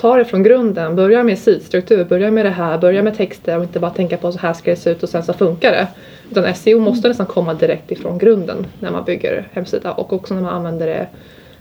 ta 0.00 0.16
det 0.16 0.24
från 0.24 0.42
grunden, 0.42 0.96
börja 0.96 1.22
med 1.22 1.38
sidstruktur, 1.38 2.04
börja 2.04 2.30
med 2.30 2.46
det 2.46 2.50
här, 2.50 2.78
börja 2.78 3.02
med 3.02 3.16
texter 3.16 3.56
och 3.56 3.62
inte 3.62 3.80
bara 3.80 3.90
tänka 3.90 4.16
på 4.16 4.32
så 4.32 4.38
här 4.38 4.52
ska 4.52 4.70
det 4.70 4.76
se 4.76 4.90
ut 4.90 5.02
och 5.02 5.08
sen 5.08 5.22
så 5.22 5.32
funkar 5.32 5.72
det. 5.72 5.88
Utan 6.30 6.54
SEO 6.54 6.80
måste 6.80 7.08
nästan 7.08 7.26
komma 7.26 7.54
direkt 7.54 7.90
ifrån 7.90 8.18
grunden 8.18 8.66
när 8.80 8.90
man 8.90 9.04
bygger 9.04 9.48
hemsida 9.52 9.92
och 9.92 10.12
också 10.12 10.34
när 10.34 10.42
man 10.42 10.54
använder 10.54 10.86
det 10.86 11.06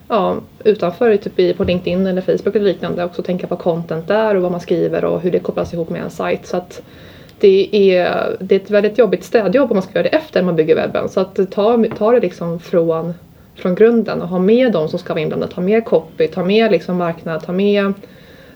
ja, 0.08 0.38
utanför, 0.64 1.18
typ 1.18 1.58
på 1.58 1.64
LinkedIn 1.64 2.08
eller 2.08 2.22
Facebook 2.22 2.56
eller 2.56 2.66
liknande. 2.66 3.06
Också 3.06 3.22
tänka 3.22 3.48
på 3.48 3.56
content 3.56 4.08
där 4.08 4.36
och 4.36 4.42
vad 4.42 4.52
man 4.52 4.62
skriver 4.62 5.06
och 5.06 5.22
hur 5.22 5.32
det 5.32 5.40
kopplas 5.40 5.74
ihop 5.74 5.90
med 5.90 6.02
en 6.02 6.10
sajt. 6.10 6.48
Så 6.48 6.58
att 6.58 6.82
det 7.40 7.70
är, 7.76 8.38
det 8.40 8.56
är 8.56 8.60
ett 8.60 8.72
väldigt 8.72 8.98
jobbigt 8.98 9.24
städjobb 9.24 9.72
om 9.72 9.76
man 9.76 9.84
ska 9.84 9.94
göra 9.94 10.10
det 10.10 10.18
efter 10.18 10.44
man 10.44 10.56
bygger 10.56 10.76
webben. 10.76 11.10
Så 11.10 11.20
att 11.20 11.52
ta, 11.52 11.86
ta 11.98 12.12
det 12.12 12.20
liksom 12.20 12.60
från, 12.60 13.14
från 13.56 13.76
grunden 13.76 14.22
och 14.22 14.28
ha 14.28 14.40
med 14.40 14.72
de 14.72 14.90
som 14.90 15.00
ska 15.00 15.14
vara 15.14 15.22
inblandade. 15.22 15.54
Ta 15.54 15.62
med 15.62 15.86
copy, 15.86 16.28
ta 16.28 16.44
med 16.44 16.72
liksom 16.72 16.98
marknad, 16.98 17.44
ta 17.44 17.52
med 17.52 17.94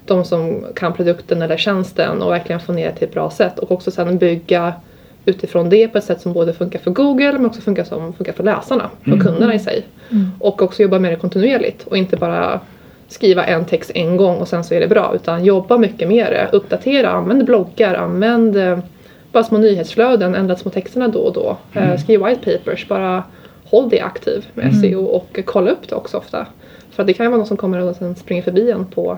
de 0.06 0.26
som 0.26 0.66
kan 0.76 0.94
produkten 0.94 1.42
eller 1.42 1.58
tjänsten 1.58 2.22
och 2.22 2.32
verkligen 2.32 2.60
få 2.60 2.74
ner 2.74 2.90
det 2.90 2.96
till 2.96 3.08
ett 3.08 3.14
bra 3.14 3.30
sätt. 3.30 3.60
Och 3.60 3.72
också 3.72 3.92
sedan 3.92 4.18
bygga 4.18 4.74
utifrån 5.26 5.70
det 5.70 5.88
på 5.88 5.98
ett 5.98 6.04
sätt 6.04 6.22
som 6.22 6.34
både 6.34 6.54
funkar 6.54 6.80
för 6.80 6.92
Google 6.92 7.34
men 7.34 7.46
också 7.46 7.62
funkar, 7.62 7.84
som, 7.84 8.14
funkar 8.14 8.34
för 8.34 8.44
läsarna, 8.44 8.90
för 9.04 9.12
mm. 9.12 9.26
kunderna 9.26 9.54
i 9.54 9.60
sig. 9.60 9.86
Mm. 10.12 10.32
Och 10.40 10.62
också 10.62 10.82
jobba 10.82 11.00
med 11.00 11.12
det 11.12 11.16
kontinuerligt 11.16 11.88
och 11.88 11.98
inte 11.98 12.18
bara 12.18 12.60
skriva 13.08 13.44
en 13.44 13.66
text 13.66 13.92
en 13.96 14.18
gång 14.18 14.38
och 14.38 14.48
sen 14.48 14.64
så 14.64 14.74
är 14.74 14.80
det 14.80 14.88
bra 14.88 15.12
utan 15.16 15.46
jobba 15.46 15.78
mycket 15.78 16.08
med 16.08 16.26
det, 16.26 16.50
uppdatera, 16.52 17.10
använd 17.10 17.46
bloggar, 17.46 17.96
använd 17.96 18.58
eh, 18.58 18.80
bara 19.32 19.44
små 19.44 19.58
nyhetsflöden, 19.58 20.36
ändra 20.36 20.56
små 20.56 20.72
texterna 20.72 21.08
då 21.08 21.20
och 21.20 21.34
då. 21.34 21.58
Eh, 21.74 21.84
mm. 21.84 21.98
skriv 21.98 22.24
white 22.24 22.58
papers, 22.58 22.88
bara 22.88 23.24
håll 23.66 23.90
det 23.90 24.02
aktiv 24.02 24.46
med 24.54 24.66
mm. 24.66 24.82
SEO 24.82 25.06
och 25.06 25.40
kolla 25.46 25.72
upp 25.72 25.90
det 25.90 25.96
också 25.96 26.18
ofta. 26.18 26.48
För 26.92 27.04
det 27.04 27.14
kan 27.14 27.26
ju 27.26 27.30
vara 27.30 27.38
någon 27.38 27.48
som 27.48 27.58
kommer 27.58 27.82
och 27.82 27.96
sen 27.96 28.16
springer 28.16 28.44
förbi 28.44 28.72
en 28.72 28.86
på 28.86 29.18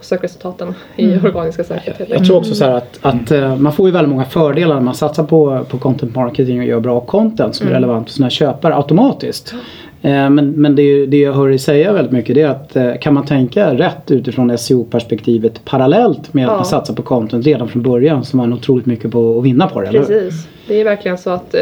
sökresultaten 0.00 0.74
i 0.96 1.04
mm. 1.04 1.24
organiska 1.24 1.64
söket. 1.64 2.08
Jag 2.08 2.24
tror 2.24 2.36
också 2.36 2.54
så 2.54 2.64
här 2.64 2.72
att, 2.72 2.98
att 3.02 3.30
mm. 3.30 3.62
man 3.62 3.72
får 3.72 3.86
ju 3.86 3.92
väldigt 3.92 4.10
många 4.10 4.24
fördelar 4.24 4.74
när 4.74 4.82
man 4.82 4.94
satsar 4.94 5.24
på, 5.24 5.64
på 5.68 5.78
content 5.78 6.14
marketing 6.14 6.58
och 6.60 6.66
gör 6.66 6.80
bra 6.80 7.00
content 7.00 7.54
som 7.54 7.66
är 7.66 7.70
mm. 7.70 7.82
relevant 7.82 8.08
för 8.08 8.14
sina 8.14 8.30
köpare 8.30 8.76
automatiskt. 8.76 9.54
Eh, 10.02 10.30
men, 10.30 10.50
men 10.50 10.76
det, 10.76 11.06
det 11.06 11.16
jag 11.16 11.32
hör 11.32 11.48
dig 11.48 11.58
säga 11.58 11.92
väldigt 11.92 12.12
mycket 12.12 12.34
det 12.34 12.42
är 12.42 12.48
att 12.48 12.76
eh, 12.76 12.92
kan 13.00 13.14
man 13.14 13.26
tänka 13.26 13.74
rätt 13.74 14.10
utifrån 14.10 14.58
SEO-perspektivet 14.58 15.64
parallellt 15.64 16.34
med 16.34 16.44
ja. 16.44 16.50
att 16.50 16.56
man 16.56 16.64
satsar 16.64 16.94
på 16.94 17.02
content 17.02 17.46
redan 17.46 17.68
från 17.68 17.82
början 17.82 18.24
så 18.24 18.36
har 18.36 18.46
man 18.46 18.58
otroligt 18.58 18.86
mycket 18.86 19.10
på 19.10 19.38
att 19.38 19.44
vinna 19.44 19.68
på 19.68 19.80
det. 19.80 19.90
Precis. 19.90 20.48
Det 20.68 20.80
är 20.80 20.84
verkligen 20.84 21.18
så 21.18 21.30
att 21.30 21.54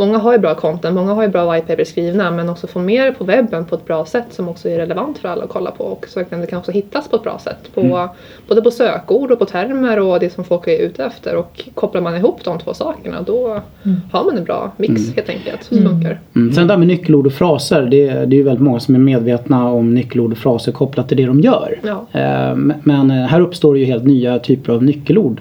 många 0.00 0.18
har 0.18 0.32
ju 0.32 0.38
bra 0.38 0.54
content, 0.54 0.94
många 0.94 1.14
har 1.14 1.22
ju 1.22 1.28
bra 1.28 1.52
white 1.52 1.66
papers 1.66 1.88
skrivna 1.88 2.30
men 2.30 2.48
också 2.48 2.66
få 2.66 2.78
med 2.78 3.06
det 3.06 3.12
på 3.12 3.24
webben 3.24 3.64
på 3.64 3.74
ett 3.74 3.86
bra 3.86 4.04
sätt 4.04 4.26
som 4.30 4.48
också 4.48 4.68
är 4.68 4.76
relevant 4.76 5.18
för 5.18 5.28
alla 5.28 5.44
att 5.44 5.50
kolla 5.50 5.70
på 5.70 5.84
och 5.84 6.06
det 6.14 6.46
kan 6.46 6.58
också 6.58 6.72
hittas 6.72 7.08
på 7.08 7.16
ett 7.16 7.22
bra 7.22 7.38
sätt. 7.38 7.74
På, 7.74 7.80
mm. 7.80 8.08
Både 8.48 8.62
på 8.62 8.70
sökord 8.70 9.30
och 9.30 9.38
på 9.38 9.44
termer 9.44 10.00
och 10.00 10.20
det 10.20 10.30
som 10.30 10.44
folk 10.44 10.68
är 10.68 10.78
ute 10.78 11.04
efter 11.04 11.36
och 11.36 11.68
kopplar 11.74 12.00
man 12.00 12.16
ihop 12.16 12.44
de 12.44 12.58
två 12.58 12.74
sakerna 12.74 13.22
då 13.22 13.46
mm. 13.82 14.00
har 14.12 14.24
man 14.24 14.38
en 14.38 14.44
bra 14.44 14.72
mix 14.76 15.02
mm. 15.02 15.14
helt 15.16 15.28
enkelt 15.28 15.64
som 15.64 15.78
mm. 15.78 15.90
funkar. 15.90 16.20
Mm. 16.36 16.52
Sen 16.52 16.66
det 16.66 16.72
här 16.72 16.78
med 16.78 16.88
nyckelord 16.88 17.26
och 17.26 17.32
fraser, 17.32 17.82
det, 17.82 18.06
det 18.06 18.36
är 18.36 18.38
ju 18.38 18.42
väldigt 18.42 18.62
många 18.62 18.80
som 18.80 18.94
är 18.94 18.98
medvetna 18.98 19.72
om 19.72 19.94
nyckelord 19.94 20.32
och 20.32 20.38
fraser 20.38 20.72
kopplat 20.72 21.08
till 21.08 21.16
det 21.16 21.26
de 21.26 21.40
gör. 21.40 21.80
Ja. 21.82 22.20
Eh, 22.20 22.56
men 22.82 23.10
här 23.10 23.40
uppstår 23.40 23.78
ju 23.78 23.84
helt 23.84 24.04
nya 24.04 24.38
typer 24.38 24.72
av 24.72 24.82
nyckelord 24.82 25.40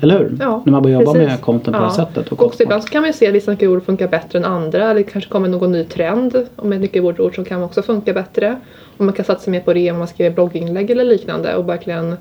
eller 0.00 0.18
hur? 0.18 0.36
Ja, 0.40 0.62
När 0.64 0.72
man 0.72 0.82
börjar 0.82 1.00
jobba 1.00 1.12
med 1.12 1.40
content 1.40 1.76
på 1.76 1.82
ja. 1.82 1.86
det 1.86 1.94
sättet. 1.94 2.32
Och 2.32 2.42
också 2.42 2.62
ibland 2.62 2.82
så 2.82 2.88
kan 2.88 3.00
man 3.02 3.08
ju 3.08 3.12
se 3.12 3.28
att 3.28 3.34
vissa 3.34 3.50
nyckelord 3.50 3.84
funkar 3.84 4.08
bättre 4.08 4.38
än 4.38 4.44
andra. 4.44 4.90
Eller 4.90 5.02
kanske 5.02 5.30
kommer 5.30 5.48
någon 5.48 5.72
ny 5.72 5.84
trend 5.84 6.34
ett 6.36 6.48
nyckelord 6.64 7.34
som 7.34 7.44
kan 7.44 7.62
också 7.62 7.82
funka 7.82 8.12
bättre. 8.12 8.60
Och 8.96 9.04
man 9.04 9.14
kan 9.14 9.24
satsa 9.24 9.50
mer 9.50 9.60
på 9.60 9.72
det 9.72 9.90
om 9.90 9.98
man 9.98 10.08
skriver 10.08 10.30
blogginlägg 10.30 10.90
eller 10.90 11.04
liknande 11.04 11.54
och 11.56 11.68
verkligen 11.68 12.16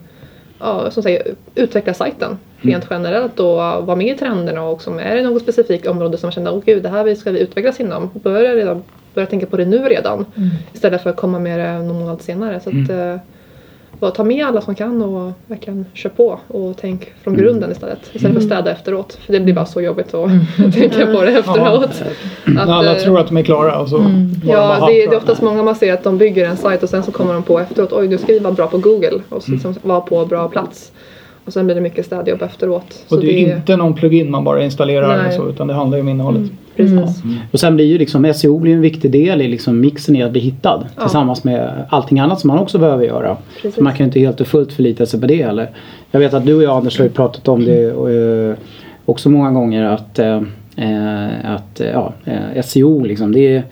ja, 0.60 0.92
som 0.92 1.04
säger, 1.04 1.36
utveckla 1.56 1.94
sajten 1.94 2.38
mm. 2.62 2.74
rent 2.74 2.88
generellt 2.90 3.40
och 3.40 3.56
vara 3.56 3.96
med 3.96 4.16
i 4.16 4.18
trenderna 4.18 4.64
och 4.64 4.72
också 4.72 5.00
är 5.00 5.16
det 5.16 5.24
något 5.24 5.42
specifikt 5.42 5.88
område 5.88 6.18
som 6.18 6.28
man 6.28 6.32
känner, 6.32 6.62
gud 6.66 6.84
det 6.84 6.90
här 6.90 7.16
ska 7.16 7.32
vi 7.32 7.40
utvecklas 7.40 7.80
inom. 7.80 8.10
Börja, 8.14 8.56
redan, 8.56 8.84
börja 9.14 9.26
tänka 9.26 9.46
på 9.46 9.58
det 9.58 9.66
nu 9.66 9.78
redan 9.78 10.26
mm. 10.36 10.50
istället 10.74 11.04
för 11.04 11.10
att 11.10 11.16
komma 11.16 11.40
med 11.40 11.60
det 11.60 11.88
någon 11.88 12.00
månad 12.00 12.22
senare. 12.22 12.60
Så 12.60 12.70
att, 12.70 12.90
mm. 12.90 13.20
Eh, 14.04 14.08
bara 14.08 14.12
ta 14.12 14.24
med 14.24 14.46
alla 14.46 14.62
som 14.62 14.76
kan 14.76 15.02
och 15.02 15.32
verkligen 15.48 15.86
kör 15.94 16.10
på 16.10 16.40
och 16.48 16.78
tänk 16.82 17.14
från 17.24 17.34
mm. 17.34 17.46
grunden 17.46 17.72
istället. 17.72 18.00
Istället 18.04 18.22
för 18.22 18.28
att 18.28 18.36
mm. 18.36 18.48
städa 18.48 18.72
efteråt. 18.72 19.18
För 19.26 19.34
det 19.34 19.40
blir 19.40 19.54
bara 19.54 19.66
så 19.66 19.82
jobbigt 19.82 20.14
att 20.14 20.30
mm. 20.30 20.72
tänka 20.72 21.06
på 21.06 21.22
det 21.22 21.32
efteråt. 21.32 22.04
Ja. 22.46 22.62
Att, 22.62 22.70
alla 22.70 22.96
tror 22.96 23.20
att 23.20 23.28
de 23.28 23.38
är 23.38 23.44
klara 23.44 23.80
och 23.80 23.90
så 23.90 23.98
mm. 23.98 24.32
Ja, 24.46 24.88
det, 24.88 24.94
det, 24.94 25.04
är 25.04 25.18
oftast 25.18 25.42
många 25.42 25.64
man 25.64 25.76
ser 25.76 25.94
att 25.94 26.04
de 26.04 26.18
bygger 26.18 26.50
en 26.50 26.58
sajt 26.58 26.84
och 26.84 26.90
sen 26.90 27.04
så 27.04 27.12
kommer 27.12 27.34
de 27.34 27.44
på 27.44 27.60
efteråt, 27.60 27.94
oj 27.94 28.08
nu 28.08 28.18
ska 28.18 28.34
vi 28.34 28.40
vara 28.40 28.54
bra 28.54 28.68
på 28.68 28.78
Google 28.78 29.22
och 29.30 29.44
så 29.44 29.52
liksom 29.52 29.76
vara 29.82 30.02
på 30.02 30.26
bra 30.26 30.50
plats. 30.50 30.92
Och 31.46 31.54
sen 31.54 31.66
blir 31.66 31.76
det 31.76 31.82
mycket 31.82 32.06
städjobb 32.06 32.42
efteråt. 32.42 33.04
Och 33.04 33.10
så 33.10 33.16
det 33.16 33.44
är 33.44 33.48
det... 33.48 33.56
inte 33.56 33.78
någon 33.78 33.94
plugin 33.94 34.32
man 34.32 34.44
bara 34.44 34.64
installerar 34.64 35.32
så, 35.32 35.50
utan 35.50 35.68
det 35.68 35.74
handlar 35.74 35.98
ju 35.98 36.02
om 36.02 36.10
innehållet. 36.10 36.42
Mm. 36.42 36.58
Precis. 36.76 37.24
Mm. 37.24 37.38
Och 37.52 37.60
sen 37.60 37.76
blir 37.76 37.86
ju 37.86 37.98
liksom 37.98 38.34
SEO 38.34 38.60
blir 38.60 38.74
en 38.74 38.82
viktig 38.82 39.12
del 39.12 39.42
i 39.42 39.48
liksom 39.48 39.80
mixen 39.80 40.16
i 40.16 40.24
att 40.24 40.32
bli 40.32 40.42
hittad. 40.42 40.88
Ja. 40.96 41.02
Tillsammans 41.02 41.44
med 41.44 41.86
allting 41.90 42.20
annat 42.20 42.40
som 42.40 42.48
man 42.48 42.60
också 42.60 42.78
behöver 42.78 43.06
göra. 43.06 43.38
Precis. 43.56 43.76
Så 43.76 43.84
man 43.84 43.94
kan 43.94 44.06
inte 44.06 44.20
helt 44.20 44.42
och 44.42 44.48
fullt 44.48 44.74
förlita 44.74 45.06
sig 45.06 45.22
på 45.22 45.28
det 45.28 45.44
heller. 45.44 45.70
Jag 46.12 46.20
vet 46.20 46.34
att 46.34 46.46
du 46.46 46.56
och 46.56 46.64
jag 46.64 46.78
Anders 46.78 46.98
har 46.98 47.06
ju 47.06 47.12
pratat 47.12 47.48
om 47.48 47.66
det 47.66 47.92
och, 47.92 48.10
uh, 48.10 48.56
också 49.06 49.30
många 49.30 49.52
gånger 49.52 49.84
att, 49.84 50.20
uh, 50.20 50.42
att 51.56 51.82
ja, 51.94 52.14
SEO 52.64 53.04
liksom 53.04 53.32
det, 53.32 53.64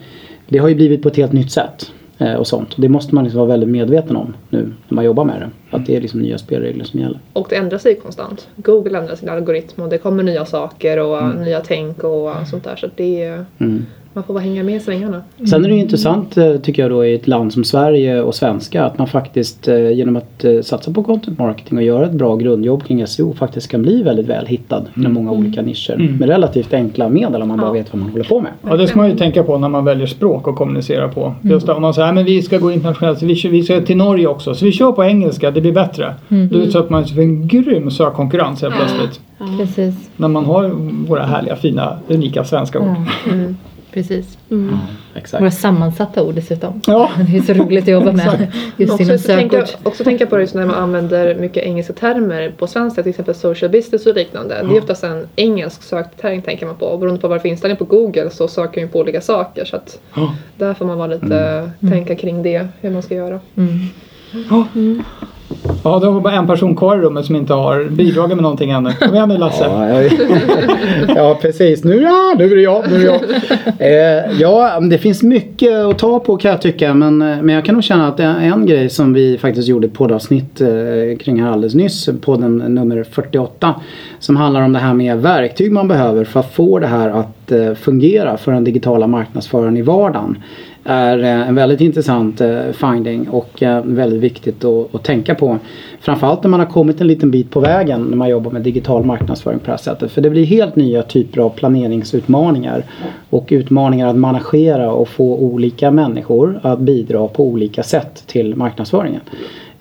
det 0.48 0.58
har 0.58 0.68
ju 0.68 0.74
blivit 0.74 1.02
på 1.02 1.08
ett 1.08 1.16
helt 1.16 1.32
nytt 1.32 1.52
sätt. 1.52 1.92
Eh, 2.22 2.34
och 2.34 2.46
sånt. 2.46 2.74
Det 2.76 2.88
måste 2.88 3.14
man 3.14 3.24
liksom 3.24 3.38
vara 3.38 3.48
väldigt 3.48 3.68
medveten 3.68 4.16
om 4.16 4.34
nu 4.50 4.72
när 4.88 4.94
man 4.94 5.04
jobbar 5.04 5.24
med 5.24 5.40
det. 5.40 5.76
Att 5.76 5.86
det 5.86 5.96
är 5.96 6.00
liksom 6.00 6.20
nya 6.20 6.38
spelregler 6.38 6.84
som 6.84 7.00
gäller. 7.00 7.18
Och 7.32 7.46
det 7.50 7.56
ändrar 7.56 7.78
sig 7.78 7.94
konstant. 7.94 8.48
Google 8.56 8.98
ändrar 8.98 9.14
sin 9.14 9.28
algoritm 9.28 9.82
och 9.82 9.88
det 9.88 9.98
kommer 9.98 10.22
nya 10.22 10.44
saker 10.44 10.98
och 10.98 11.22
mm. 11.22 11.42
nya 11.42 11.60
tänk 11.60 12.04
och 12.04 12.30
sånt 12.50 12.64
där. 12.64 12.76
Så 12.76 12.88
det 12.96 13.22
är, 13.22 13.44
mm. 13.58 13.86
Man 14.14 14.24
får 14.24 14.34
bara 14.34 14.40
hänga 14.40 14.62
med 14.62 14.76
i 14.76 14.80
svängarna. 14.80 15.22
Sen 15.50 15.64
är 15.64 15.68
det 15.68 15.74
ju 15.74 15.80
intressant 15.80 16.36
eh, 16.36 16.56
tycker 16.56 16.82
jag 16.82 16.90
då 16.90 17.04
i 17.04 17.14
ett 17.14 17.26
land 17.26 17.52
som 17.52 17.64
Sverige 17.64 18.22
och 18.22 18.34
svenska 18.34 18.84
att 18.84 18.98
man 18.98 19.06
faktiskt 19.06 19.68
eh, 19.68 19.90
genom 19.90 20.16
att 20.16 20.44
eh, 20.44 20.60
satsa 20.60 20.92
på 20.92 21.02
content 21.02 21.38
marketing 21.38 21.78
och 21.78 21.84
göra 21.84 22.06
ett 22.06 22.12
bra 22.12 22.36
grundjobb 22.36 22.84
kring 22.84 23.06
SEO 23.06 23.34
faktiskt 23.34 23.68
kan 23.68 23.82
bli 23.82 24.02
väldigt 24.02 24.26
väl 24.26 24.46
hittad 24.46 24.76
mm. 24.78 24.90
inom 24.96 25.12
många 25.12 25.30
olika 25.30 25.60
mm. 25.60 25.64
nischer 25.64 25.94
mm. 25.94 26.16
med 26.16 26.28
relativt 26.28 26.74
enkla 26.74 27.08
medel 27.08 27.42
om 27.42 27.48
man 27.48 27.58
ja. 27.58 27.64
bara 27.64 27.72
vet 27.72 27.92
vad 27.92 28.02
man 28.02 28.10
håller 28.10 28.24
på 28.24 28.40
med. 28.40 28.52
Ja 28.62 28.76
det 28.76 28.86
ska 28.86 28.98
man 28.98 29.10
ju 29.10 29.16
tänka 29.16 29.42
på 29.42 29.58
när 29.58 29.68
man 29.68 29.84
väljer 29.84 30.06
språk 30.06 30.48
att 30.48 30.56
kommunicera 30.56 31.08
på. 31.08 31.24
Mm. 31.24 31.52
Just 31.52 31.68
om 31.68 31.82
man 31.82 31.94
säger 31.94 32.18
att 32.18 32.26
vi 32.26 32.42
ska 32.42 32.58
gå 32.58 32.72
internationellt, 32.72 33.22
vi, 33.22 33.48
vi 33.48 33.62
ska 33.62 33.80
till 33.80 33.96
Norge 33.96 34.26
också 34.26 34.54
så 34.54 34.64
vi 34.64 34.72
kör 34.72 34.92
på 34.92 35.04
engelska, 35.04 35.50
det 35.50 35.60
blir 35.60 35.72
bättre. 35.72 36.14
Mm. 36.28 36.48
Då 36.48 36.58
utsätter 36.58 36.90
man 36.90 37.04
sig 37.04 37.14
för 37.14 37.22
en 37.22 37.48
grym 37.48 37.90
sökkonkurrens 37.90 38.62
helt 38.62 38.74
plötsligt. 38.74 39.20
Ja. 39.38 39.46
Precis. 39.58 40.10
När 40.16 40.28
man 40.28 40.44
har 40.44 40.68
våra 41.08 41.22
härliga, 41.22 41.56
fina, 41.56 41.98
unika 42.08 42.44
svenska 42.44 42.80
ord. 42.80 42.96
Mm. 43.32 43.56
Precis. 43.92 44.38
Mm. 44.50 44.70
Ja, 44.70 44.78
exakt. 45.18 45.40
Våra 45.40 45.50
sammansatta 45.50 46.22
ord 46.22 46.34
dessutom. 46.34 46.80
Ja. 46.86 47.10
Det 47.30 47.36
är 47.38 47.42
så 47.42 47.52
roligt 47.52 47.82
att 47.82 47.88
jobba 47.88 48.12
med 48.12 48.52
just 48.76 49.00
inom 49.00 49.18
sökord. 49.18 49.50
Tänka, 49.50 49.66
också 49.82 50.04
tänka 50.04 50.26
på 50.26 50.36
det 50.36 50.54
när 50.54 50.66
man 50.66 50.76
använder 50.76 51.34
mycket 51.34 51.64
engelska 51.64 51.92
termer 51.92 52.52
på 52.58 52.66
svenska, 52.66 53.02
till 53.02 53.10
exempel 53.10 53.34
social 53.34 53.70
business 53.70 54.06
och 54.06 54.14
liknande. 54.14 54.58
Ja. 54.62 54.68
Det 54.68 54.76
är 54.76 54.80
oftast 54.80 55.04
en 55.04 55.28
engelsk 55.36 55.82
sökterm 55.82 56.42
tänker 56.42 56.66
man 56.66 56.76
på. 56.76 56.86
Och 56.86 56.98
beroende 56.98 57.20
på 57.20 57.28
varför 57.28 57.48
inställning 57.48 57.76
på 57.76 57.84
Google 57.84 58.30
så 58.30 58.48
söker 58.48 58.80
man 58.80 58.90
på 58.90 58.98
olika 58.98 59.20
saker. 59.20 59.64
Så 59.64 59.76
att 59.76 60.00
ja. 60.14 60.34
där 60.56 60.74
får 60.74 60.84
man 60.84 60.98
vara 60.98 61.08
lite, 61.08 61.38
mm. 61.80 61.92
tänka 61.92 62.14
kring 62.14 62.42
det, 62.42 62.68
hur 62.80 62.90
man 62.90 63.02
ska 63.02 63.14
göra. 63.14 63.40
Mm. 63.56 65.02
Ja, 65.84 65.98
då 65.98 66.06
har 66.06 66.14
vi 66.14 66.20
bara 66.20 66.34
en 66.34 66.46
person 66.46 66.76
kvar 66.76 66.98
i 66.98 67.00
rummet 67.00 67.24
som 67.24 67.36
inte 67.36 67.52
har 67.52 67.84
bidragit 67.84 68.36
med 68.36 68.42
någonting 68.42 68.70
ännu. 68.70 68.92
Kom 68.92 69.14
igen 69.14 69.28
nu 69.28 69.38
Lasse. 69.38 69.64
Ja, 69.64 70.02
ja 71.16 71.38
precis. 71.42 71.84
Nu, 71.84 72.02
ja, 72.02 72.34
nu 72.38 72.52
är 72.52 72.56
det 72.56 72.62
jag. 72.62 72.90
Nu 72.90 72.94
är 72.94 72.98
det 72.98 73.04
jag. 73.04 73.20
Eh, 73.78 74.40
ja, 74.40 74.80
det 74.80 74.98
finns 74.98 75.22
mycket 75.22 75.72
att 75.72 75.98
ta 75.98 76.20
på 76.20 76.36
kan 76.36 76.50
jag 76.50 76.62
tycka. 76.62 76.94
Men, 76.94 77.22
eh, 77.22 77.42
men 77.42 77.54
jag 77.54 77.64
kan 77.64 77.74
nog 77.74 77.84
känna 77.84 78.08
att 78.08 78.16
det 78.16 78.22
är 78.22 78.40
en 78.40 78.66
grej 78.66 78.88
som 78.88 79.12
vi 79.12 79.38
faktiskt 79.38 79.68
gjorde 79.68 79.86
ett 79.86 79.92
poddavsnitt 79.92 80.60
eh, 80.60 80.68
kring 81.20 81.42
här 81.42 81.50
alldeles 81.50 81.74
nyss. 81.74 82.08
Podden 82.20 82.56
nummer 82.56 83.04
48. 83.10 83.74
Som 84.18 84.36
handlar 84.36 84.62
om 84.62 84.72
det 84.72 84.78
här 84.78 84.94
med 84.94 85.18
verktyg 85.18 85.72
man 85.72 85.88
behöver 85.88 86.24
för 86.24 86.40
att 86.40 86.52
få 86.52 86.78
det 86.78 86.86
här 86.86 87.08
att 87.08 87.52
eh, 87.52 87.74
fungera 87.74 88.36
för 88.36 88.52
den 88.52 88.64
digitala 88.64 89.06
marknadsföraren 89.06 89.76
i 89.76 89.82
vardagen 89.82 90.36
är 90.84 91.18
eh, 91.18 91.48
en 91.48 91.54
väldigt 91.54 91.80
intressant 91.80 92.40
eh, 92.40 92.60
finding 92.72 93.28
och 93.28 93.62
eh, 93.62 93.84
väldigt 93.84 94.20
viktigt 94.20 94.64
att, 94.64 95.02
tänka 95.02 95.34
på. 95.34 95.58
Framförallt 96.00 96.42
när 96.42 96.50
man 96.50 96.60
har 96.60 96.66
kommit 96.66 97.00
en 97.00 97.06
liten 97.06 97.30
bit 97.30 97.50
på 97.50 97.60
vägen 97.60 98.02
när 98.02 98.16
man 98.16 98.28
jobbar 98.28 98.50
med 98.50 98.62
digital 98.62 99.04
marknadsföring 99.04 99.58
på 99.58 99.64
det 99.64 99.70
här 99.70 99.78
sättet. 99.78 100.12
För 100.12 100.20
det 100.20 100.30
blir 100.30 100.44
helt 100.44 100.76
nya 100.76 101.02
typer 101.02 101.40
av 101.40 101.50
planeringsutmaningar 101.50 102.84
och 103.30 103.48
utmaningar 103.50 104.08
att 104.08 104.16
managera 104.16 104.92
och 104.92 105.08
få 105.08 105.36
olika 105.36 105.90
människor 105.90 106.60
att 106.62 106.78
bidra 106.78 107.28
på 107.28 107.46
olika 107.46 107.82
sätt 107.82 108.24
till 108.26 108.56
marknadsföringen. 108.56 109.20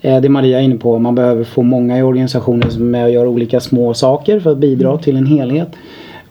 Det 0.01 0.29
Maria 0.29 0.59
är 0.59 0.63
inne 0.63 0.77
på, 0.77 0.99
man 0.99 1.15
behöver 1.15 1.43
få 1.43 1.61
många 1.61 1.99
i 1.99 2.01
organisationen 2.01 2.71
som 2.71 2.81
är 2.81 2.85
med 2.85 3.05
och 3.05 3.11
gör 3.11 3.27
olika 3.27 3.59
små 3.59 3.93
saker 3.93 4.39
för 4.39 4.51
att 4.51 4.57
bidra 4.57 4.97
till 4.97 5.17
en 5.17 5.25
helhet. 5.25 5.69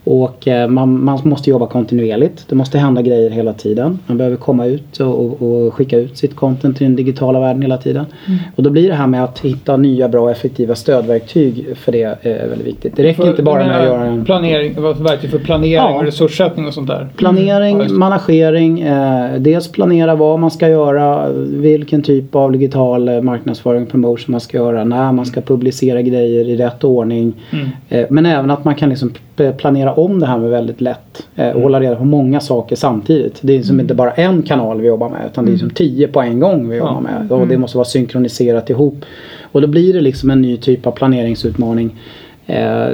Och 0.04 0.48
eh, 0.48 0.68
man, 0.68 1.04
man 1.04 1.18
måste 1.24 1.50
jobba 1.50 1.66
kontinuerligt. 1.66 2.44
Det 2.48 2.54
måste 2.54 2.78
hända 2.78 3.02
grejer 3.02 3.30
hela 3.30 3.52
tiden. 3.52 3.98
Man 4.06 4.18
behöver 4.18 4.36
komma 4.36 4.66
ut 4.66 5.00
och, 5.00 5.42
och, 5.42 5.74
skicka 5.74 5.98
ut 5.98 6.18
sitt 6.18 6.36
content 6.36 6.76
till 6.76 6.86
den 6.86 6.96
digitala 6.96 7.40
världen 7.40 7.62
hela 7.62 7.76
tiden. 7.76 8.06
Mm. 8.26 8.38
Och 8.56 8.62
då 8.62 8.70
blir 8.70 8.88
det 8.88 8.94
här 8.94 9.06
med 9.06 9.24
att 9.24 9.38
hitta 9.38 9.76
nya 9.76 10.08
bra 10.08 10.22
och 10.22 10.30
effektiva 10.30 10.74
stödverktyg 10.74 11.66
för 11.76 11.92
det 11.92 12.02
är 12.02 12.48
väldigt 12.48 12.66
viktigt. 12.66 12.96
Det 12.96 13.02
räcker 13.02 13.22
För- 13.22 13.30
inte 13.30 13.42
bara 13.42 13.66
med 13.66 13.80
att 13.80 13.86
göra 13.86 14.04
en 14.04 14.24
Planering, 14.24 14.82
vad 14.82 14.96
för 14.96 15.04
verktyg 15.04 15.30
för 15.30 15.38
planering 15.38 15.72
Ja. 15.72 15.98
och 15.98 16.04
resurssättning 16.04 16.66
och 16.66 16.74
sånt 16.74 16.88
där. 16.88 17.08
Planering, 17.16 17.78
det. 17.78 17.88
managering, 17.88 18.80
eh, 18.80 19.34
dels 19.38 19.72
planera 19.72 20.14
vad 20.14 20.38
man 20.38 20.50
ska 20.50 20.68
göra, 20.68 21.28
vilken 21.46 22.02
typ 22.02 22.34
av 22.34 22.52
digital 22.52 23.08
eh, 23.08 23.20
marknadsföring 23.20 23.86
promotion 23.86 24.32
man 24.32 24.40
ska 24.40 24.56
göra, 24.58 24.84
när 24.84 25.12
man 25.12 25.26
ska 25.26 25.40
publicera 25.40 26.02
grejer 26.02 26.48
i 26.48 26.56
rätt 26.56 26.84
ordning. 26.84 27.32
Mm. 27.50 27.68
Eh, 27.88 28.06
men 28.10 28.26
även 28.26 28.50
att 28.50 28.64
man 28.64 28.74
kan 28.74 28.88
liksom 28.88 29.12
planera 29.56 29.92
om 29.94 30.20
det 30.20 30.26
här 30.26 30.38
med 30.38 30.50
väldigt 30.50 30.80
lätt 30.80 31.26
eh, 31.36 31.48
och 31.50 31.62
hålla 31.62 31.80
reda 31.80 31.96
på 31.96 32.04
många 32.04 32.40
saker 32.40 32.76
samtidigt. 32.76 33.38
Det 33.40 33.52
är 33.52 33.56
Mm. 33.56 33.64
som 33.64 33.80
inte 33.80 33.94
bara 33.94 34.10
en 34.10 34.42
kanal 34.42 34.80
vi 34.80 34.86
jobbar 34.88 35.08
med 35.08 35.20
utan 35.32 35.46
det 35.46 35.52
är 35.52 35.56
som 35.56 35.70
tio 35.70 36.08
på 36.08 36.20
en 36.20 36.40
gång 36.40 36.68
vi 36.68 36.76
jobbar 36.76 37.00
med 37.00 37.32
och 37.32 37.46
det 37.46 37.58
måste 37.58 37.76
vara 37.76 37.84
synkroniserat 37.84 38.70
ihop. 38.70 39.04
Och 39.52 39.60
då 39.60 39.66
blir 39.66 39.92
det 39.92 40.00
liksom 40.00 40.30
en 40.30 40.42
ny 40.42 40.56
typ 40.56 40.86
av 40.86 40.90
planeringsutmaning 40.90 41.90
Eh, 41.90 41.96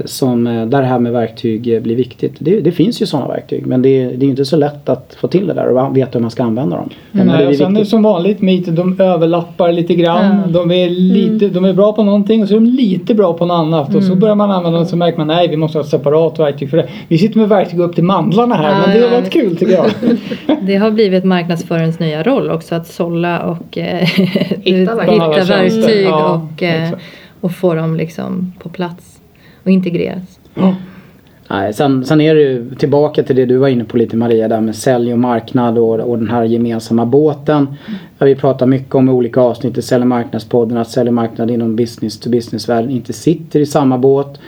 som, 0.04 0.46
eh, 0.46 0.66
där 0.66 0.80
det 0.80 0.86
här 0.86 0.98
med 0.98 1.12
verktyg 1.12 1.75
eh, 1.75 1.80
blir 1.80 1.96
viktigt. 1.96 2.34
Det, 2.38 2.60
det 2.60 2.72
finns 2.72 3.02
ju 3.02 3.06
sådana 3.06 3.28
verktyg 3.28 3.66
men 3.66 3.82
det, 3.82 4.06
det 4.06 4.26
är 4.26 4.30
inte 4.30 4.44
så 4.44 4.56
lätt 4.56 4.88
att 4.88 5.16
få 5.20 5.28
till 5.28 5.46
det 5.46 5.54
där 5.54 5.68
och 5.68 5.96
veta 5.96 6.10
hur 6.12 6.20
man 6.20 6.30
ska 6.30 6.42
använda 6.44 6.76
dem. 6.76 6.88
Men 7.12 7.26
Nej, 7.26 7.36
det 7.38 7.44
är 7.44 7.48
och 7.48 7.54
sen 7.54 7.75
viktigt. 7.75 7.88
som 7.88 8.02
vanligt 8.02 8.40
Meet, 8.40 8.76
de 8.76 9.00
överlappar 9.00 9.72
lite 9.72 9.94
grann. 9.94 10.40
Ja. 10.46 10.52
De, 10.52 10.70
är 10.70 10.90
lite, 10.90 11.48
de 11.48 11.64
är 11.64 11.72
bra 11.72 11.92
på 11.92 12.02
någonting 12.02 12.42
och 12.42 12.48
så 12.48 12.54
är 12.54 12.60
de 12.60 12.66
lite 12.66 13.14
bra 13.14 13.32
på 13.32 13.46
något 13.46 13.54
annat. 13.54 13.94
Och 13.94 14.02
så 14.04 14.14
börjar 14.14 14.34
man 14.34 14.50
använda 14.50 14.78
dem 14.78 14.86
så 14.86 14.96
märker 14.96 15.18
man 15.18 15.26
nej 15.26 15.48
vi 15.48 15.56
måste 15.56 15.78
ha 15.78 15.82
ett 15.84 15.90
separat 15.90 16.38
verktyg 16.38 16.70
för 16.70 16.76
det. 16.76 16.88
Vi 17.08 17.18
sitter 17.18 17.38
med 17.38 17.48
verktyg 17.48 17.80
upp 17.80 17.94
till 17.94 18.04
mandlarna 18.04 18.54
här 18.54 18.70
Ja, 18.72 18.78
men 18.86 18.90
det 18.96 19.06
är 19.06 19.12
ja. 19.12 19.20
rätt 19.20 19.30
kul 19.32 19.56
tycker 19.56 19.72
jag. 19.75 19.86
Det 20.62 20.76
har 20.76 20.90
blivit 20.90 21.25
marknadsförarens 21.25 21.98
nya 21.98 22.22
roll 22.22 22.50
också 22.50 22.75
att 22.75 22.86
sålla 22.86 23.42
och 23.42 23.78
eh, 23.78 24.08
Hitta 24.62 24.94
verktyg. 24.94 25.14
hitta 25.14 25.44
verktyg 25.44 26.06
Ja, 26.06 26.48
och, 26.54 26.62
eh, 26.62 26.90
och 27.40 27.52
få 27.52 27.75
dem 27.75 27.96
liksom 27.96 28.52
på 28.62 28.68
plats 28.68 29.15
och 29.66 29.73
integreras. 29.73 30.38
Nej, 31.50 31.73
sen, 31.73 32.04
sen 32.04 32.20
är 32.20 32.35
det 32.35 32.40
ju 32.40 32.75
tillbaka 32.75 33.23
till 33.23 33.37
det 33.37 33.46
du 33.46 33.56
var 33.56 33.68
inne 33.68 33.85
på 33.85 33.96
lite 33.96 34.16
Maria 34.16 34.49
där 34.49 34.61
med 34.61 34.76
sälj 34.76 35.12
och 35.12 35.18
marknad 35.18 35.78
och, 35.78 36.00
och 36.00 36.18
den 36.18 36.28
här 36.30 36.44
gemensamma 36.44 37.06
båten. 37.06 37.68
Där 38.18 38.26
vi 38.26 38.35
pratar 38.35 38.66
mycket 38.66 38.94
om 38.94 39.08
i 39.08 39.12
olika 39.12 39.40
avsnitt 39.40 39.78
i 39.78 39.82
Sälj 39.82 40.02
och 40.02 40.08
marknadspodden 40.08 40.78
att 40.78 40.90
sälj 40.90 41.08
och 41.08 41.14
marknad 41.14 41.50
inom 41.50 41.76
business 41.76 42.20
to 42.20 42.30
business 42.30 42.68
världen 42.68 42.90
inte 42.90 43.12
sitter 43.12 43.61
i 43.61 43.66
samma 43.66 43.99
båt. 43.99 44.40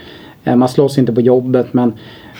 Eh, 0.43 0.55
Man 0.55 0.69
slåss 0.69 0.97
inte 0.97 1.13
på 1.13 1.21
jobbet 1.21 1.73
men, 1.73 1.93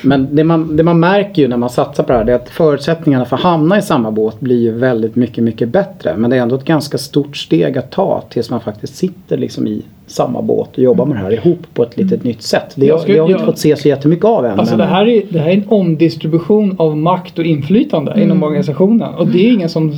men 0.04 0.36
det, 0.36 0.44
man, 0.44 0.78
det 0.78 0.84
man 0.84 1.00
märker 1.00 1.42
ju 1.42 1.48
när 1.48 1.58
man 1.58 1.70
satsar 1.70 2.04
på 2.04 2.12
det 2.12 2.18
här 2.18 2.26
det 2.26 2.32
är 2.32 2.36
att 2.36 2.50
förutsättningarna 2.50 3.26
för 3.26 3.36
att 3.36 3.42
hamna 3.42 3.78
i 3.78 3.82
samma 3.82 4.12
båt 4.12 4.40
blir 4.40 4.62
ju 4.62 4.72
väldigt 4.72 5.16
mycket, 5.16 5.44
mycket 5.44 5.70
bättre. 5.70 6.18
Men 6.18 6.30
det 6.30 6.38
är 6.38 6.42
ändå 6.42 6.56
ett 6.56 6.66
ganska 6.66 6.98
stort 6.98 7.38
steg 7.38 7.78
att 7.78 7.92
ta 7.92 8.24
tills 8.30 8.50
man 8.50 8.62
faktiskt 8.62 8.96
sitter 8.96 9.38
liksom 9.38 9.68
i 9.68 9.84
samma 10.12 10.42
båt 10.42 10.70
och 10.78 10.84
jobbar 10.84 11.06
med 11.06 11.18
det 11.18 11.22
här 11.22 11.34
ihop 11.34 11.60
på 11.74 11.84
ett 11.84 11.98
litet 11.98 12.24
nytt 12.24 12.42
sätt. 12.42 12.72
Det, 12.76 12.86
Jag 12.86 12.94
har- 12.96 13.00
skulle- 13.02 13.18
det 13.18 13.22
har 13.22 13.28
vi 13.28 13.34
inte 13.34 13.42
jag- 13.44 13.48
fått 13.52 13.58
se 13.60 13.76
så 13.76 13.88
jättemycket 13.88 14.26
av 14.26 14.46
än. 14.46 14.60
Alltså 14.60 14.78
men- 14.78 14.88
det 14.88 14.94
här, 14.94 15.08
är, 15.08 15.22
det 15.30 15.40
här 15.40 15.50
är 15.50 15.54
en 15.54 15.64
omdistribution 15.68 16.76
av 16.80 16.98
makt 16.98 17.40
och 17.40 17.46
inflytande 17.46 18.24
inom 18.24 18.44
organisationen. 18.44 19.14
Och 19.14 19.28
det 19.28 19.48
är 19.48 19.54
ingen 19.54 19.70
som 19.70 19.94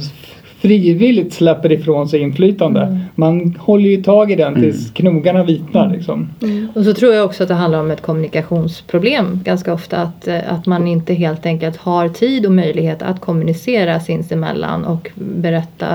frivilligt 0.62 1.34
släpper 1.34 1.72
ifrån 1.72 2.10
sig 2.10 2.20
inflytande. 2.20 3.00
Man 3.16 3.56
håller 3.60 3.90
ju 3.90 4.04
tag 4.04 4.32
i 4.32 4.36
den 4.36 4.62
tills 4.62 4.92
knogarna 4.92 5.44
vitnar. 5.44 5.90
Liksom. 5.90 6.30
Och 6.76 6.86
så 6.86 6.94
tror 6.94 7.14
jag 7.14 7.26
också 7.26 7.44
att 7.44 7.50
det 7.50 7.56
handlar 7.56 7.80
om 7.80 7.92
ett 7.92 8.02
kommunikationsproblem 8.02 9.40
ganska 9.44 9.74
ofta. 9.74 9.98
Att, 9.98 10.28
eh, 10.28 10.54
att 10.54 10.66
man 10.66 10.88
inte 10.88 11.14
helt 11.14 11.46
enkelt 11.46 11.78
har 11.78 12.10
tid 12.10 12.46
och 12.46 12.52
möjlighet 12.52 13.02
att 13.02 13.22
kommunicera 13.22 14.00
sinsemellan 14.00 14.86
och 14.86 15.12
berätta 15.16 15.88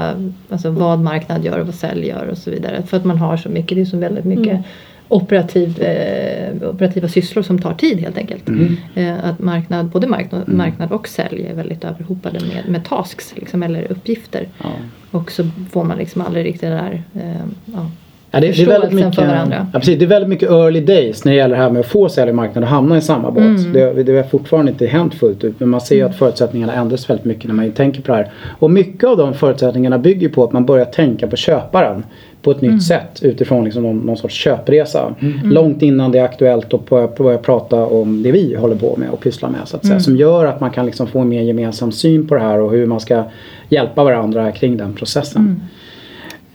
alltså, 0.51 0.71
vad 0.71 0.99
marknad 0.99 1.45
gör 1.45 1.59
och 1.59 1.67
vad 1.67 1.75
sälj 1.75 2.07
gör 2.07 2.29
och 2.31 2.39
så 2.39 2.51
vidare. 2.51 2.83
För 2.87 2.97
att 2.97 3.05
man 3.05 3.19
har 3.19 3.37
så 3.37 3.49
mycket, 3.49 3.77
det 3.77 3.81
är 3.81 3.85
så 3.85 3.97
väldigt 3.97 4.25
mycket 4.25 4.61
operativ, 5.09 5.83
eh, 5.83 6.69
operativa 6.69 7.09
sysslor 7.09 7.43
som 7.43 7.59
tar 7.59 7.75
tid 7.75 8.01
helt 8.01 8.19
enkelt. 8.19 8.49
Eh, 8.95 9.25
att 9.25 9.39
marknad, 9.39 9.87
både 9.87 10.07
marknad, 10.07 10.49
marknad 10.49 10.93
och 10.93 11.09
sälj 11.09 11.47
är 11.47 11.55
väldigt 11.55 11.85
överhopade 11.85 12.41
med, 12.41 12.69
med 12.69 12.85
tasks 12.85 13.35
liksom, 13.37 13.63
eller 13.63 13.93
uppgifter. 13.93 14.49
Ja. 14.63 14.71
Och 15.11 15.33
så 15.33 15.49
får 15.71 15.85
man 15.85 15.99
liksom 15.99 16.23
aldrig 16.23 16.45
riktigt 16.45 16.61
det 16.61 16.69
där 16.69 17.03
eh, 17.15 17.47
ja, 17.65 17.91
Ja, 18.31 18.41
det, 18.41 18.47
det, 18.47 18.63
är 18.63 18.67
väldigt 18.67 18.93
mycket, 18.93 19.15
för 19.15 19.27
varandra. 19.27 19.67
ja, 19.73 19.79
precis, 19.79 19.99
det 19.99 20.05
är 20.05 20.09
väldigt 20.09 20.29
mycket 20.29 20.51
early 20.51 20.81
days 20.81 21.25
när 21.25 21.33
det 21.33 21.39
gäller 21.39 21.57
det 21.57 21.63
här 21.63 21.71
med 21.71 21.81
att 21.81 21.87
få 21.87 22.09
sälj 22.09 22.31
och 22.31 22.63
hamna 22.63 22.97
i 22.97 23.01
samma 23.01 23.31
båt. 23.31 23.43
Mm. 23.43 23.73
Det, 23.73 24.03
det 24.03 24.17
har 24.17 24.23
fortfarande 24.23 24.73
inte 24.73 24.87
hänt 24.87 25.15
fullt 25.15 25.45
ut 25.45 25.61
men 25.61 25.69
man 25.69 25.81
ser 25.81 25.97
ju 25.97 26.03
att 26.03 26.17
förutsättningarna 26.17 26.75
ändras 26.75 27.11
väldigt 27.11 27.25
mycket 27.25 27.45
när 27.45 27.55
man 27.55 27.73
tänker 27.73 28.03
på 28.03 28.13
det 28.13 28.19
här. 28.19 28.33
Och 28.59 28.71
mycket 28.71 29.05
av 29.05 29.17
de 29.17 29.35
förutsättningarna 29.35 29.99
bygger 29.99 30.29
på 30.29 30.45
att 30.45 30.53
man 30.53 30.67
börjar 30.67 30.85
tänka 30.85 31.27
på 31.27 31.37
köparen 31.37 32.05
på 32.47 32.51
ett 32.53 32.61
nytt 32.61 32.69
Mm. 32.69 32.81
sätt 32.81 33.19
utifrån 33.23 33.65
liksom 33.65 33.83
någon, 33.83 33.99
någon 33.99 34.17
sorts 34.17 34.35
köpresa. 34.35 35.15
Långt 35.45 35.83
innan 35.83 36.13
det 36.13 36.19
är 36.19 36.25
aktuellt 36.25 36.75
att 36.75 36.89
börja, 36.89 37.09
börja 37.19 37.39
prata 37.39 37.87
om 37.87 38.23
det 38.23 38.33
vi 38.33 38.55
håller 38.55 38.77
på 38.77 38.95
med 38.97 39.11
och 39.11 39.21
pysslar 39.21 39.49
med. 39.51 39.61
Så 39.65 39.77
att 39.77 39.83
säga, 39.83 39.93
Mm. 39.93 40.01
Som 40.03 40.17
gör 40.17 40.45
att 40.47 40.61
man 40.61 40.71
kan 40.71 40.87
liksom 40.87 41.07
få 41.07 41.19
en 41.19 41.29
mer 41.29 41.43
gemensam 41.43 41.93
syn 41.93 42.29
på 42.29 42.35
det 42.35 42.41
här 42.41 42.61
och 42.61 42.71
hur 42.71 42.87
man 42.87 43.01
ska 43.01 43.25
hjälpa 43.69 44.05
varandra 44.05 44.53
kring 44.53 44.77
den 44.77 44.93
processen. 44.93 45.43
Mm. 45.43 45.61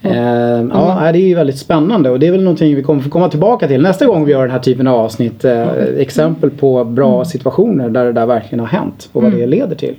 Eh, 0.04 0.70
ja, 0.74 1.12
det 1.12 1.20
är 1.20 1.28
ju 1.28 1.36
väldigt 1.36 1.58
spännande 1.58 2.10
och 2.10 2.20
det 2.20 2.28
är 2.28 2.32
väl 2.32 2.44
någonting 2.44 2.76
vi 2.76 2.84
kommer 2.84 3.02
få 3.02 3.10
komma 3.10 3.30
tillbaka 3.30 3.68
till 3.68 3.82
nästa 3.82 4.06
gång 4.06 4.26
vi 4.26 4.32
gör 4.32 4.42
den 4.42 4.52
här 4.52 4.60
typen 4.60 4.88
av 4.88 5.00
avsnitt. 5.00 5.46
Eh, 5.46 5.68
exempel 5.98 6.50
på 6.50 6.84
bra 6.84 7.26
situationer 7.26 7.90
där 7.90 8.06
det 8.06 8.12
där 8.14 8.26
verkligen 8.26 8.60
har 8.60 8.68
hänt 8.68 9.10
och 9.14 9.24
vad 9.24 9.32
det 9.32 9.46
leder 9.48 9.76
till. 9.76 9.96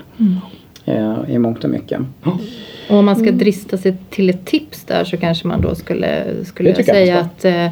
Eh, 0.85 1.19
I 1.29 1.39
mångt 1.39 1.65
och 1.65 1.71
mycket. 1.71 2.01
Och 2.89 2.97
om 2.97 3.05
man 3.05 3.17
ska 3.17 3.31
drista 3.31 3.79
sig 3.79 3.97
till 4.11 4.31
ett 4.31 4.45
tips 4.45 4.85
där 4.85 5.05
så 5.05 5.17
kanske 5.17 5.49
man 5.49 5.61
då 5.61 5.75
skulle, 5.75 6.25
skulle 6.45 6.85
säga 6.85 7.19
att, 7.19 7.45
eh, 7.45 7.71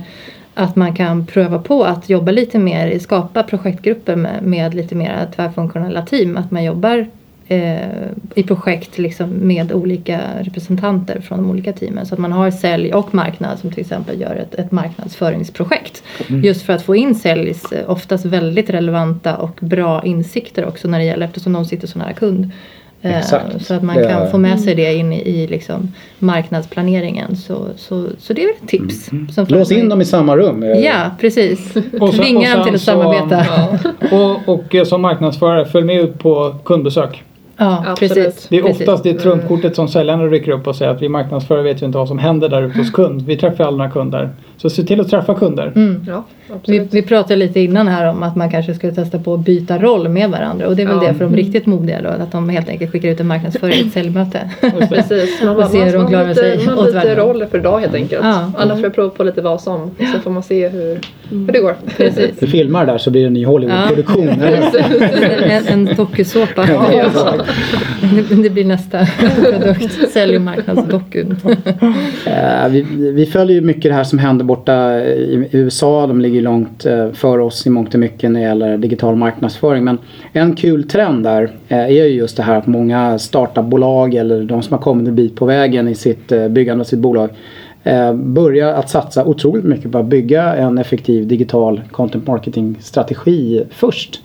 att 0.55 0.77
man 0.77 0.95
kan 0.95 1.27
pröva 1.27 1.59
på 1.59 1.85
att 1.85 2.09
jobba 2.09 2.33
lite 2.33 2.59
mer, 2.59 2.99
skapa 2.99 3.43
projektgrupper 3.43 4.17
med, 4.17 4.43
med 4.43 4.75
lite 4.75 4.95
mer 4.95 5.29
tvärfunktionella 5.37 6.03
team. 6.03 6.37
Att 6.37 6.51
man 6.51 6.65
jobbar 6.65 7.07
eh, 7.49 8.09
i 8.35 8.43
projekt 8.43 8.99
liksom 8.99 9.31
med 9.31 9.73
olika 9.73 10.21
representanter 10.41 11.21
från 11.21 11.39
de 11.39 11.51
olika 11.51 11.73
teamen. 11.73 12.07
Så 12.07 12.15
att 12.15 12.21
man 12.21 12.33
har 12.33 12.51
sälj 12.51 12.95
och 12.95 13.15
marknad 13.15 13.59
som 13.59 13.71
till 13.71 13.81
exempel 13.81 14.21
gör 14.21 14.37
ett, 14.37 14.55
ett 14.55 14.73
marknadsföringsprojekt. 14.73 16.03
Mm. 16.29 16.45
Just 16.45 16.63
för 16.63 16.73
att 16.73 16.83
få 16.83 16.97
in 16.97 17.15
säljs 17.15 17.65
oftast 17.87 18.25
väldigt 18.25 18.71
relevanta 18.71 19.37
och 19.37 19.59
bra 19.61 20.05
insikter 20.05 20.65
också 20.65 20.89
när 20.89 20.99
det 20.99 21.05
gäller 21.05 21.27
eftersom 21.27 21.53
de 21.53 21.65
sitter 21.65 21.87
så 21.87 21.99
nära 21.99 22.13
kund. 22.13 22.51
Eh, 23.03 23.19
Exakt. 23.19 23.67
Så 23.67 23.75
att 23.75 23.83
man 23.83 23.95
kan 23.95 24.05
är- 24.05 24.31
få 24.31 24.39
med 24.39 24.61
sig 24.61 24.75
det 24.75 24.95
in 24.95 25.13
i, 25.13 25.21
i 25.29 25.47
liksom 25.47 25.93
marknadsplaneringen. 26.19 27.37
Så, 27.37 27.67
så, 27.77 28.07
så 28.19 28.33
det 28.33 28.43
är 28.43 28.47
väl 28.47 28.57
ett 28.63 28.69
tips. 28.69 29.07
Som 29.07 29.19
Mm. 29.37 29.59
Lås 29.59 29.73
in 29.73 29.89
dem 29.89 30.01
i 30.01 30.05
samma 30.05 30.37
rum. 30.37 30.63
eh, 30.63 30.69
Ja, 30.69 31.11
precis. 31.21 31.77
Och 32.01 32.13
Tvinga 32.13 32.51
och 32.51 32.57
dem 32.57 32.65
till 32.67 32.75
att 32.75 32.81
så- 32.81 32.85
samarbeta. 32.85 33.47
Och, 34.17 34.55
och 34.55 34.75
eh, 34.75 34.85
som 34.85 35.03
marknadsförare, 35.03 35.65
följ 35.67 35.87
med 35.87 36.01
ut 36.01 36.19
på 36.19 36.55
kundbesök. 36.65 37.23
Ja, 37.63 37.85
Absolut. 37.87 38.15
precis. 38.15 38.47
Det 38.49 38.59
är 38.59 38.63
precis. 38.63 38.81
oftast 38.81 39.05
det 39.05 39.15
trumkortet 39.15 39.77
som 39.77 39.89
säljarna 39.89 40.25
rycker 40.25 40.53
upp 40.53 40.67
och 40.67 40.77
säger 40.77 40.91
att 40.91 41.03
vi 41.03 41.09
marknadsförare 41.09 41.63
vet 41.63 41.83
ju 41.83 41.87
inte 41.87 41.99
vad 41.99 42.09
som 42.09 42.19
händer 42.19 42.49
där 42.49 42.63
ute 42.63 42.79
hos 42.79 42.91
kund. 42.91 43.23
Vi 43.23 43.37
träffar 43.37 43.65
aldrig 43.65 43.93
kunder. 43.93 44.31
Så 44.57 44.71
se 44.71 44.83
till 44.83 45.01
att 45.01 45.09
träffa 45.11 45.35
kunder. 45.35 45.73
Mm. 45.77 46.05
Ja, 46.09 46.25
Vi, 46.49 46.55
absolut. 46.55 46.95
vi 46.95 47.03
pratade 47.03 47.37
lite 47.37 47.61
innan 47.61 47.89
här 47.89 48.09
om 48.11 48.23
att 48.23 48.37
man 48.37 48.51
kanske 48.51 48.75
skulle 48.75 48.93
testa 48.93 49.19
på 49.19 49.35
att 49.35 49.41
byta 49.41 49.79
roll 49.79 50.09
med 50.09 50.31
varandra 50.31 50.67
och 50.69 50.77
det 50.77 50.83
är 50.83 50.87
väl 50.87 50.99
Ja. 51.03 51.09
det 51.09 51.15
för 51.15 51.25
de 51.25 51.37
riktigt 51.37 51.67
modiga 51.67 52.03
då 52.03 52.09
att 52.09 52.33
de 52.33 52.49
helt 52.49 52.69
enkelt 52.69 52.93
skickar 52.93 53.09
ut 53.09 53.21
en 53.21 53.27
marknadsförare 53.27 53.75
i 53.75 53.81
ett 53.87 53.93
säljmöte. 53.93 54.51
Precis, 54.89 55.41
man, 55.43 55.51
Och 55.51 55.57
bara, 55.57 55.69
se 55.69 55.79
man, 55.79 55.87
hur 55.87 55.93
de 55.93 55.99
man, 56.03 56.09
klarar 56.11 56.35
sig 56.35 56.69
åt 56.77 56.95
världen. 56.95 57.17
roller 57.17 57.47
för 57.47 57.59
dag 57.59 57.79
helt 57.81 57.95
enkelt. 57.95 58.25
Ja. 58.25 58.53
Alla 58.59 58.75
får 58.75 58.85
jag 58.85 58.95
prova 58.95 59.11
på 59.11 59.25
lite 59.25 59.41
vad 59.43 59.61
som. 59.61 59.91
Så 60.15 60.19
får 60.21 60.31
man 60.31 60.43
se 60.43 60.69
hur, 60.69 60.99
hur 61.31 61.53
det 61.53 61.59
går. 61.61 61.75
Precis. 61.97 62.31
Du 62.41 62.47
filmar 62.47 62.87
där 62.87 62.99
så 62.99 63.11
blir 63.11 63.21
det 63.21 63.27
en 63.27 63.33
ny 63.33 63.45
Hollywood-produktion. 63.45 64.29
En, 65.43 65.67
en 65.67 65.95
dokusåpa. 65.97 66.63
Det, 68.43 68.51
blir 68.51 68.65
nästa 68.65 69.07
produkt. 69.07 70.13
Sälj 70.13 70.37
och 70.37 70.43
marknadsdokun. 70.43 71.37
Eh, 72.27 72.69
vi, 72.69 72.83
vi 73.13 73.27
följer 73.27 73.55
ju 73.55 73.61
mycket 73.61 73.83
det 73.83 73.93
här 73.93 74.05
som 74.05 74.19
händer 74.19 74.45
borta 74.45 75.01
i 75.01 75.49
USA. 75.53 76.07
De 76.07 76.21
ligger 76.21 76.43
långt 76.43 76.87
eh, 76.87 77.13
före 77.13 77.43
oss 77.43 77.67
i 77.67 77.71
mångt 77.71 77.95
och 77.95 78.01
mycket 78.01 78.31
när 78.31 78.41
det 78.41 78.47
gäller 78.47 78.79
digital 78.79 79.17
marknadsföring. 79.17 79.85
Men 79.85 79.99
en 80.33 80.57
kul 80.57 80.85
trend 80.85 81.25
där 81.25 81.51
eh, 81.69 81.79
är 81.79 81.89
ju 81.89 82.05
just 82.05 82.37
det 82.37 82.43
här 82.43 82.55
att 82.55 82.67
många 82.67 83.19
startupbolag 83.19 84.15
eller 84.15 84.43
de 84.43 84.63
som 84.63 84.73
har 84.73 84.83
kommit 84.83 85.09
en 85.09 85.15
bit 85.15 85.37
på 85.37 85.47
vägen 85.47 85.89
i 85.89 85.95
sitt 85.95 86.33
byggande 86.51 86.83
av 86.83 86.85
sitt 86.85 86.99
bolag 86.99 87.31
börjar 88.15 88.75
att 88.75 88.91
satsa 88.91 89.25
otroligt 89.25 89.65
mycket 89.65 89.93
på 89.93 89.99
att 89.99 90.07
bygga 90.07 90.55
en 90.55 90.79
effektiv 90.79 91.27
digital 91.27 91.81
content 91.91 92.27
marketing 92.27 92.77
strategi 92.81 93.65
först. 93.71 94.21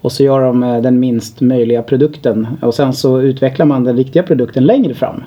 Och 0.00 0.12
så 0.12 0.22
gör 0.22 0.40
de 0.40 0.62
eh, 0.62 0.82
den 0.82 1.00
minst 1.00 1.40
möjliga 1.40 1.82
produkten 1.82 2.48
och 2.62 2.74
sen 2.74 2.92
så 2.92 3.20
utvecklar 3.20 3.66
man 3.66 3.84
den 3.84 3.96
riktiga 3.96 4.22
produkten 4.22 4.64
längre 4.66 4.94
fram. 4.94 5.22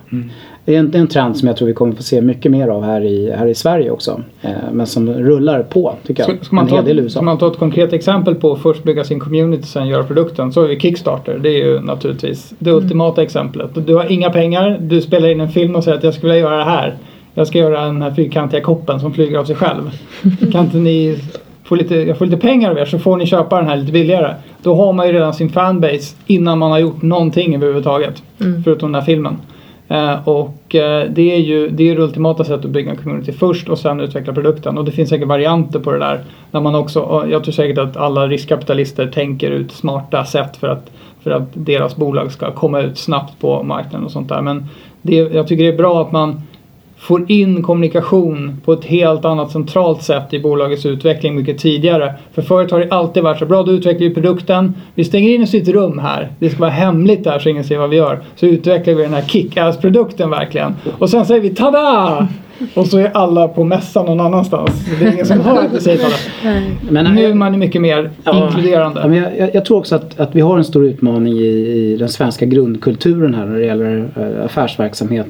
Det 0.66 0.76
är 0.76 0.80
en, 0.80 0.96
en 0.96 1.08
trend 1.08 1.38
som 1.38 1.48
jag 1.48 1.58
tror 1.58 1.68
vi 1.68 1.74
kommer 1.74 1.96
få 1.96 2.04
se 2.04 2.22
mycket 2.22 2.52
mer 2.52 2.68
av 2.68 2.84
här 2.84 3.02
i, 3.02 3.32
här 3.32 3.48
i 3.48 3.56
Sverige 3.56 3.92
också. 3.92 4.22
Eh, 4.42 4.52
men 4.72 4.88
som 4.88 5.14
rullar 5.14 5.64
på 5.64 5.96
tycker 6.08 6.24
jag. 6.24 6.36
Ska, 6.36 6.46
ska, 6.46 6.56
man 6.56 6.68
ta, 6.68 7.10
ska 7.10 7.22
man 7.22 7.38
ta 7.38 7.48
ett 7.48 7.58
konkret 7.58 7.94
exempel 7.94 8.36
på 8.36 8.56
först 8.56 8.84
bygga 8.84 9.04
sin 9.04 9.20
community 9.20 9.64
sen 9.64 9.88
göra 9.88 10.04
produkten 10.04 10.52
så 10.52 10.64
är 10.64 10.68
vi 10.68 10.80
Kickstarter. 10.80 11.40
Det 11.40 11.50
är 11.50 11.66
ju 11.66 11.80
naturligtvis 11.80 12.54
det 12.60 12.72
ultimata 12.72 13.24
exemplet. 13.24 13.70
Du 13.88 13.96
har 13.96 14.12
inga 14.12 14.30
pengar, 14.30 14.78
du 14.82 15.02
spelar 15.02 15.30
in 15.30 15.42
en 15.42 15.50
film 15.50 15.76
och 15.76 15.84
säger 15.84 15.98
att 15.98 16.04
jag 16.04 16.14
skulle 16.14 16.34
vilja 16.34 16.50
göra 16.50 16.58
det 16.58 16.72
här. 16.72 16.98
Jag 17.34 17.48
ska 17.48 17.58
göra 17.58 17.86
den 17.86 18.02
här 18.02 18.12
fyrkantiga 18.12 18.62
koppen 18.62 19.00
som 19.00 19.14
flyger 19.14 19.38
av 19.38 19.46
sig 19.46 19.56
själv. 19.56 19.92
Kan 20.52 20.66
inte 20.66 20.78
ni 20.78 21.20
få 21.64 21.76
lite, 21.76 21.96
jag 21.96 22.18
får 22.18 22.26
lite 22.26 22.42
pengar 22.42 22.72
av 22.72 22.78
er 22.78 22.86
så 22.86 23.00
får 23.00 23.18
ni 23.18 23.26
köpa 23.26 23.58
den 23.58 23.68
här 23.68 23.78
lite 23.78 23.92
billigare. 23.92 24.34
Då 24.64 24.76
har 24.76 24.94
man 24.94 25.08
ju 25.08 25.14
redan 25.14 25.34
sin 25.34 25.50
fanbase 25.50 26.16
innan 26.26 26.60
man 26.60 26.72
har 26.72 26.80
gjort 26.80 27.02
någonting 27.02 27.56
överhuvudtaget. 27.56 28.24
Förutom 28.64 28.92
den 28.92 29.02
här 29.02 29.06
filmen. 29.06 29.38
Eh, 29.88 30.28
och 30.28 30.76
eh, 30.76 31.10
det 31.10 31.36
är 31.36 31.40
ju 31.40 31.70
det, 31.70 31.90
är 31.90 31.96
det 31.96 32.02
ultimata 32.02 32.44
sättet 32.44 32.66
att 32.66 32.72
bygga 32.72 32.92
en 32.92 32.98
community 32.98 33.32
först 33.32 33.70
och 33.70 33.80
sen 33.80 34.00
utveckla 34.00 34.34
produkten. 34.34 34.78
Och 34.78 34.86
det 34.86 34.92
finns 34.92 35.10
säkert 35.10 35.28
varianter 35.28 35.80
på 35.80 35.92
det 35.92 36.00
där. 36.00 36.24
När 36.52 36.62
man 36.62 36.76
också, 36.76 37.26
jag 37.30 37.44
tror 37.44 37.52
säkert 37.52 37.78
att 37.78 37.98
alla 37.98 38.28
riskkapitalister 38.28 39.08
tänker 39.08 39.52
ut 39.52 39.72
smarta 39.72 40.26
sätt 40.26 40.58
för 40.58 40.68
att, 40.68 40.92
för 41.24 41.32
att 41.32 41.48
deras 41.54 41.96
bolag 41.96 42.32
ska 42.32 42.52
komma 42.52 42.82
ut 42.82 42.98
snabbt 42.98 43.40
på 43.40 43.64
marknaden 43.64 44.06
och 44.06 44.12
sånt 44.12 44.30
där. 44.30 44.42
Men 44.42 44.66
det, 45.02 45.16
jag 45.16 45.48
tycker 45.48 45.64
det 45.64 45.74
är 45.74 45.78
bra 45.78 46.02
att 46.02 46.12
man 46.12 46.42
får 47.04 47.32
in 47.32 47.64
kommunikation 47.64 48.62
på 48.66 48.74
ett 48.74 48.86
helt 48.86 49.26
annat 49.26 49.52
centralt 49.52 50.04
sätt 50.04 50.34
i 50.34 50.40
bolagets 50.40 50.86
utveckling 50.86 51.36
mycket 51.36 51.58
tidigare. 51.58 52.14
För 52.34 52.42
förut 52.42 52.72
har 52.72 52.80
det 52.80 52.92
alltid 52.92 53.24
varit 53.24 53.40
så 53.40 53.46
bra, 53.46 53.64
då 53.64 53.72
utvecklar 53.72 54.08
vi 54.08 54.14
produkten. 54.14 54.74
Vi 54.96 55.04
stänger 55.04 55.36
in 55.36 55.44
oss 55.44 55.54
i 55.54 55.58
ett 55.58 55.68
rum 55.68 56.00
här. 56.00 56.32
Det 56.40 56.50
ska 56.50 56.60
vara 56.60 56.72
hemligt 56.72 57.24
där 57.24 57.40
så 57.40 57.50
ingen 57.50 57.64
ser 57.64 57.78
vad 57.78 57.90
vi 57.90 57.96
gör. 57.96 58.24
Så 58.36 58.46
utvecklar 58.46 58.94
vi 58.94 59.04
den 59.04 59.14
här 59.14 59.22
kick-ass-produkten 59.22 60.30
verkligen. 60.30 60.76
Och 61.00 61.10
sen 61.10 61.26
säger 61.26 61.42
vi 61.42 61.50
tada! 61.50 62.28
Och 62.74 62.88
så 62.88 62.98
är 62.98 63.12
alla 63.14 63.48
på 63.48 63.64
mässan 63.64 64.06
någon 64.06 64.20
annanstans. 64.20 64.86
Det 65.00 65.06
är 65.06 65.14
ingen 65.14 65.26
som 65.26 65.42
hör 65.42 65.66
att 65.66 65.74
vi 65.74 65.80
säger 65.82 65.98
tada. 65.98 67.02
Nu 67.12 67.26
är 67.26 67.34
man 67.34 67.60
mycket 67.60 67.82
mer 67.82 68.12
Ja, 68.24 68.46
inkluderande. 68.46 69.02
Ja, 69.02 69.08
men 69.08 69.18
jag, 69.18 69.40
jag, 69.40 69.56
jag 69.56 69.66
tror 69.66 69.78
också 69.78 69.96
att, 69.96 70.20
att 70.20 70.36
vi 70.36 70.42
har 70.42 70.58
en 70.58 70.64
stor 70.64 70.86
utmaning 70.86 71.34
i, 71.34 71.46
i 71.46 71.98
den 72.00 72.10
svenska 72.10 72.46
grundkulturen 72.46 73.34
här 73.34 73.46
när 73.46 73.60
det 73.60 73.66
gäller 73.66 74.10
eh, 74.16 74.46
affärsverksamhet. 74.46 75.28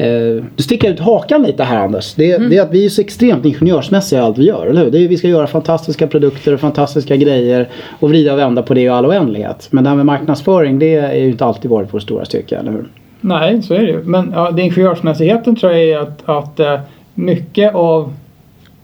Eh, 0.00 0.44
du 0.56 0.62
sticker 0.62 0.90
ut 0.90 1.00
hakan 1.00 1.42
lite 1.42 1.64
här 1.64 1.76
Anders. 1.76 2.14
Det, 2.14 2.32
Mm. 2.32 2.50
det 2.50 2.56
är 2.56 2.62
att 2.62 2.72
vi 2.72 2.84
är 2.84 2.88
så 2.88 3.00
extremt 3.00 3.44
ingenjörsmässiga 3.44 4.20
i 4.20 4.22
allt 4.22 4.38
vi 4.38 4.44
gör, 4.44 4.66
eller 4.66 4.84
hur? 4.84 4.90
Det 4.90 4.98
är, 4.98 5.08
vi 5.08 5.16
ska 5.16 5.28
göra 5.28 5.46
fantastiska 5.46 6.06
produkter 6.06 6.54
och 6.54 6.60
fantastiska 6.60 7.16
grejer 7.16 7.68
och 8.00 8.08
vrida 8.08 8.32
och 8.32 8.38
vända 8.38 8.62
på 8.62 8.74
det 8.74 8.80
i 8.80 8.88
all 8.88 9.06
oändlighet. 9.06 9.68
Men 9.70 9.84
det 9.84 9.90
här 9.90 9.96
med 9.96 10.06
marknadsföring 10.06 10.78
det 10.78 10.94
är 10.94 11.14
ju 11.14 11.30
inte 11.30 11.44
alltid 11.44 11.70
varit 11.70 11.88
vår 11.94 11.98
stora 12.00 12.24
styrka, 12.24 12.58
eller 12.58 12.70
hur? 12.72 12.88
Nej, 13.20 13.62
så 13.62 13.74
är 13.74 13.78
det 13.78 13.90
ju. 13.90 14.02
Men 14.04 14.32
ja, 14.34 14.50
det 14.50 14.62
ingenjörsmässigheten 14.62 15.56
tror 15.56 15.72
jag 15.72 15.82
är 15.82 15.98
att, 15.98 16.28
att 16.28 16.60
eh, 16.60 16.80
mycket 17.14 17.74
av 17.74 18.14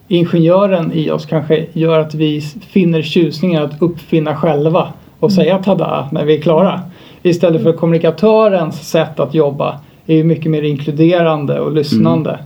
ingenjören 0.09 0.93
i 0.95 1.11
oss 1.11 1.27
kanske 1.27 1.67
gör 1.73 1.99
att 1.99 2.15
vi 2.15 2.41
finner 2.71 3.03
tjusningen 3.03 3.63
att 3.63 3.83
uppfinna 3.83 4.37
själva 4.37 4.89
och 5.21 5.33
säga 5.33 5.59
tada 5.59 6.09
när 6.13 6.25
vi 6.25 6.37
är 6.39 6.41
klara. 6.43 6.81
Istället 7.23 7.63
för 7.63 7.73
kommunikatörens 7.73 8.91
sätt 8.91 9.21
att 9.21 9.35
jobba 9.35 9.81
är 10.07 10.17
ju 10.17 10.25
mycket 10.25 10.51
mer 10.51 10.63
inkluderande 10.63 11.61
och 11.61 11.73
lyssnande. 11.73 12.39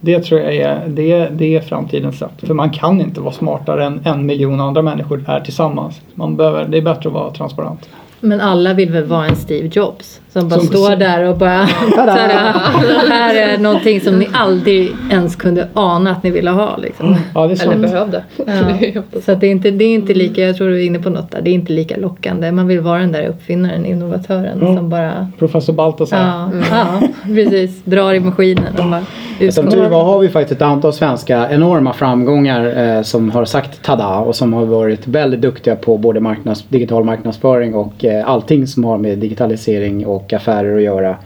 Det 0.00 0.20
tror 0.20 0.40
jag 0.40 0.56
är, 0.56 0.88
det, 0.88 1.28
det 1.28 1.56
är 1.56 1.60
framtidens 1.60 2.18
sätt. 2.18 2.32
För 2.38 2.54
man 2.54 2.70
kan 2.70 3.00
inte 3.00 3.20
vara 3.20 3.32
smartare 3.32 3.84
än 3.84 4.00
en 4.04 4.26
miljon 4.26 4.60
andra 4.60 4.82
människor 4.82 5.24
är 5.26 5.40
tillsammans. 5.40 6.00
Man 6.14 6.36
behöver, 6.36 6.68
det 6.68 6.78
är 6.78 6.82
bättre 6.82 7.08
att 7.08 7.14
vara 7.14 7.30
transparent. 7.30 7.88
Men 8.20 8.40
alla 8.40 8.74
vill 8.74 8.90
väl 8.90 9.04
vara 9.04 9.26
en 9.26 9.36
Steve 9.36 9.70
Jobs 9.72 10.20
som 10.32 10.48
bara 10.48 10.60
Som- 10.60 10.68
står 10.68 10.96
där 10.96 11.24
och 11.28 11.36
bara 11.38 11.66
Tada! 11.96 12.16
Tada! 12.16 12.62
Här 13.08 13.34
är 13.34 13.58
någonting 13.58 14.00
som 14.00 14.18
ni 14.18 14.28
aldrig 14.32 14.92
ens 15.10 15.36
kunde 15.36 15.68
ana 15.74 16.10
att 16.10 16.22
ni 16.22 16.30
ville 16.30 16.50
ha 16.50 16.76
liksom. 16.76 17.16
Ja, 17.34 17.46
det 17.46 17.62
är 17.62 17.72
Eller 17.72 17.76
behövde. 17.82 18.24
Ja. 18.36 19.02
Så 19.24 19.34
det, 19.34 19.46
är 19.46 19.50
inte, 19.50 19.70
det 19.70 19.84
är 19.84 19.94
inte 19.94 20.14
lika, 20.14 20.40
jag 20.42 20.56
tror 20.56 20.68
du 20.68 20.80
är 20.82 20.86
inne 20.86 20.98
på 20.98 21.10
något 21.10 21.30
där, 21.30 21.40
det 21.42 21.50
är 21.50 21.54
inte 21.54 21.72
lika 21.72 21.96
lockande. 21.96 22.52
Man 22.52 22.66
vill 22.66 22.80
vara 22.80 22.98
den 23.00 23.12
där 23.12 23.26
uppfinnaren, 23.26 23.86
innovatören 23.86 24.58
Ja. 24.60 24.76
som 24.76 24.88
bara 24.88 25.28
Professor 25.38 25.72
Baltasar. 25.72 26.18
Ja, 26.18 26.50
ja, 26.70 27.08
precis. 27.26 27.82
Drar 27.84 28.14
i 28.14 28.20
maskinen 28.20 28.64
och 28.78 28.84
bara 28.90 29.52
Som 29.52 29.70
tur 29.70 29.88
var 29.88 30.04
har 30.04 30.18
vi 30.18 30.28
faktiskt 30.28 30.60
ett 30.60 30.66
antal 30.66 30.92
svenska 30.92 31.50
enorma 31.50 31.92
framgångar 31.92 32.96
eh, 32.96 33.02
som 33.02 33.30
har 33.30 33.44
sagt 33.44 33.82
tada 33.82 34.18
och 34.18 34.36
som 34.36 34.52
har 34.52 34.64
varit 34.64 35.06
väldigt 35.06 35.40
duktiga 35.40 35.76
på 35.76 35.98
både 35.98 36.20
marknads, 36.20 36.64
digital 36.68 37.04
marknadsföring 37.04 37.74
och 37.74 38.04
eh, 38.04 38.28
allting 38.30 38.66
som 38.66 38.84
har 38.84 38.98
med 38.98 39.18
digitalisering 39.18 40.06
och 40.06 40.21
affärer 40.32 40.76
att 40.76 40.82
göra. 40.82 41.16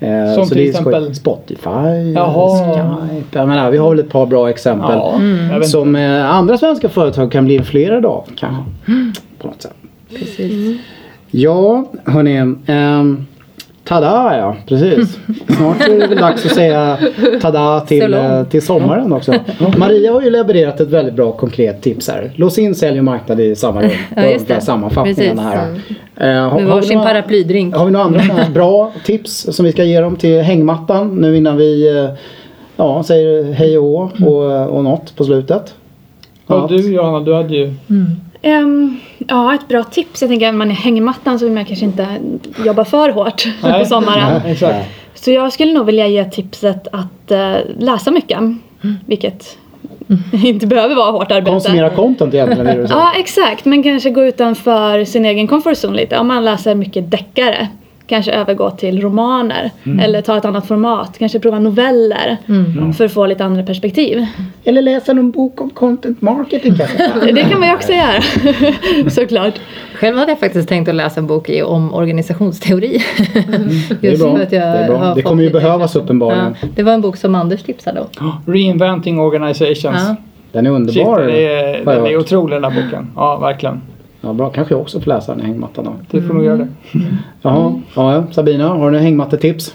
Eh, 0.00 0.34
Som 0.34 0.44
så 0.44 0.48
till 0.48 0.58
det 0.58 0.64
är 0.64 0.70
exempel? 0.70 1.14
Spotify, 1.14 2.12
Jaha. 2.14 3.08
Skype. 3.08 3.38
Jag 3.38 3.48
menar, 3.48 3.70
vi 3.70 3.78
har 3.78 3.90
väl 3.90 3.98
ett 3.98 4.10
par 4.10 4.26
bra 4.26 4.50
exempel. 4.50 4.90
Ja, 4.90 5.20
vet 5.58 5.68
Som 5.68 5.96
eh, 5.96 6.30
andra 6.34 6.58
svenska 6.58 6.88
företag 6.88 7.32
kan 7.32 7.44
bli 7.44 7.54
influerade 7.54 8.08
av 8.08 8.24
kanske. 8.36 8.62
På 9.38 9.46
något 9.48 9.62
sätt. 9.62 9.74
Precis. 10.18 10.80
Ja, 11.30 11.84
hörni. 12.04 12.54
ehm, 12.66 13.26
tada 13.84 14.36
ja, 14.38 14.56
precis. 14.68 15.18
Snart 15.56 15.80
är 15.88 16.00
det 16.00 16.06
väl 16.06 16.18
dags 16.18 16.46
att 16.46 16.52
säga 16.54 16.98
tada 17.42 17.80
till, 17.80 18.14
eh, 18.14 18.44
till 18.44 18.62
sommaren 18.62 19.12
också. 19.12 19.34
Maria 19.76 20.12
har 20.12 20.22
ju 20.22 20.30
levererat 20.30 20.80
ett 20.80 20.88
väldigt 20.88 21.14
bra 21.14 21.32
konkret 21.32 21.82
tips 21.82 22.08
här. 22.08 22.32
Lås 22.34 22.58
in 22.58 22.74
sälj 22.74 22.98
och 22.98 23.04
marknad 23.04 23.40
i 23.40 23.56
samma 23.56 23.82
rum. 23.82 23.90
Ja, 24.16 24.22
Precis. 25.04 25.38
här. 25.38 25.80
Eh, 26.16 26.48
har- 26.50 26.60
Med 26.60 26.68
varsin 26.70 26.98
några- 26.98 27.08
paraplydrink. 27.10 27.76
Har 27.76 27.84
vi 27.86 27.90
några 27.92 28.04
andra 28.04 28.22
bra 28.54 28.92
tips 29.04 29.46
som 29.50 29.64
vi 29.64 29.72
ska 29.72 29.84
ge 29.84 30.00
dem 30.00 30.16
till 30.16 30.40
hängmattan 30.42 31.16
nu 31.20 31.36
innan 31.36 31.56
vi 31.56 31.98
eh, 31.98 32.10
ja, 32.76 33.02
säger 33.02 33.52
hej 33.52 33.78
och 33.78 34.02
och, 34.26 34.68
och 34.76 34.84
något 34.84 35.16
på 35.16 35.24
slutet? 35.24 35.74
Och 36.46 36.56
Något? 36.58 36.68
du 36.70 36.92
Johanna, 36.94 37.20
du 37.20 37.34
hade 37.34 37.54
ju 37.56 37.74
Ehm, 38.44 39.00
ja, 39.28 39.54
ett 39.54 39.68
bra 39.68 39.84
tips. 39.84 40.22
Jag 40.22 40.30
tänker 40.30 40.48
att 40.48 40.54
man 40.54 40.70
är 40.70 40.74
hängmattan 40.74 41.38
så 41.38 41.44
vill 41.44 41.54
man 41.54 41.64
kanske 41.64 41.84
inte 41.84 42.06
jobba 42.64 42.84
för 42.84 43.08
hårt 43.10 43.44
Nej. 43.62 43.78
på 43.80 43.84
sommaren. 43.84 44.40
Nej, 44.42 44.52
exakt. 44.52 44.86
Så 45.14 45.30
jag 45.30 45.52
skulle 45.52 45.72
nog 45.72 45.86
vilja 45.86 46.06
ge 46.06 46.24
tipset 46.24 46.88
att 46.92 47.30
eh, 47.30 47.54
läsa 47.78 48.10
mycket. 48.10 48.38
Vilket 49.06 49.58
inte 50.44 50.66
behöver 50.66 50.94
vara 50.94 51.10
hårt 51.10 51.32
arbete. 51.32 51.50
Konsumera 51.50 51.90
content 51.90 52.34
egentligen. 52.34 52.66
är 52.66 52.78
det 52.78 52.88
så. 52.88 52.94
Ja, 52.94 53.12
exakt. 53.18 53.64
Men 53.64 53.82
kanske 53.82 54.10
gå 54.10 54.24
utanför 54.24 55.04
sin 55.04 55.24
egen 55.24 55.48
comfort 55.48 55.76
zone 55.84 55.96
lite. 55.96 56.18
Om 56.18 56.26
man 56.28 56.44
läser 56.44 56.74
mycket 56.74 57.10
deckare. 57.10 57.68
Kanske 58.06 58.32
övergå 58.32 58.70
till 58.70 59.00
romaner. 59.00 59.70
Eller 60.02 60.22
ta 60.22 60.36
ett 60.36 60.44
annat 60.44 60.66
format. 60.66 61.18
Kanske 61.18 61.38
prova 61.38 61.58
noveller. 61.58 62.36
För 62.96 63.04
att 63.04 63.12
få 63.12 63.26
lite 63.26 63.44
andra 63.44 63.62
perspektiv. 63.62 64.26
Eller 64.64 64.82
läsa 64.82 65.12
någon 65.12 65.30
bok 65.30 65.60
om 65.60 65.70
content 65.70 66.22
marketing 66.22 66.74
kanske. 66.78 66.96
Det 67.32 67.42
kan 67.50 67.60
man 67.60 67.68
ju 67.68 67.74
också 67.74 67.92
göra. 67.92 69.10
Såklart. 69.10 69.54
Själv 69.94 70.16
hade 70.16 70.30
jag 70.32 70.38
faktiskt 70.40 70.68
tänkt 70.68 70.88
att 70.88 70.94
läsa 70.94 71.20
en 71.20 71.26
bok 71.26 71.48
i, 71.48 71.62
om 71.62 71.94
organisationsteori. 71.94 73.02
Det 74.00 74.08
är 74.08 74.18
bra. 74.18 74.36
för 74.36 74.42
att 74.42 74.52
jag 74.52 74.62
Det, 74.62 74.66
är 74.66 74.88
bra. 74.88 74.96
har 74.96 75.14
det 75.14 75.22
kommer 75.22 75.42
ju 75.42 75.50
behövas 75.50 75.96
uppenbarligen. 75.96 76.56
Ja, 76.62 76.68
det 76.74 76.82
var 76.82 76.92
en 76.92 77.00
bok 77.00 77.16
som 77.16 77.34
Anders 77.34 77.62
tipsade 77.62 78.00
om. 78.00 78.32
Reinventing 78.52 79.20
Organizations. 79.20 79.82
Ja. 80.08 80.16
Den 80.52 80.66
är 80.66 80.70
Shit, 80.70 80.76
underbar. 80.96 81.20
den 81.20 81.30
är, 81.30 81.84
har 81.84 81.92
jag 81.92 82.02
den 82.02 82.06
är 82.12 82.16
otrolig 82.18 82.56
den 82.62 82.72
här 82.72 82.82
boken. 82.82 83.10
Ja, 83.16 83.36
verkligen. 83.36 83.80
Ja, 84.24 84.32
bra. 84.32 84.50
Kanske 84.50 84.74
jag 84.74 84.80
också 84.80 85.00
får 85.00 85.08
läsa 85.08 85.34
den 85.34 85.44
i 85.44 85.46
hängmattan 85.46 85.84
då. 85.84 85.96
Du 86.10 86.26
får 86.26 86.34
nog 86.34 86.44
göra 86.44 86.56
det. 86.56 86.68
Jaha. 87.42 87.80
Ja, 87.96 88.24
Sabina, 88.32 88.68
har 88.68 88.74
du 88.74 88.80
några 88.80 88.98
hängmattetips? 88.98 89.74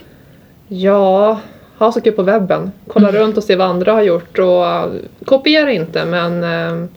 Ja, 0.67 1.39
ha 1.77 1.91
så 1.91 2.01
kul 2.01 2.13
på 2.13 2.23
webben. 2.23 2.71
Kolla 2.87 3.11
runt 3.11 3.37
och 3.37 3.43
se 3.43 3.55
vad 3.55 3.67
andra 3.67 3.91
har 3.91 4.01
gjort 4.01 4.39
och 4.39 4.45
uh, 4.45 4.85
kopiera 5.25 5.71
inte 5.71 6.05
men 6.05 6.43
uh, 6.43 6.87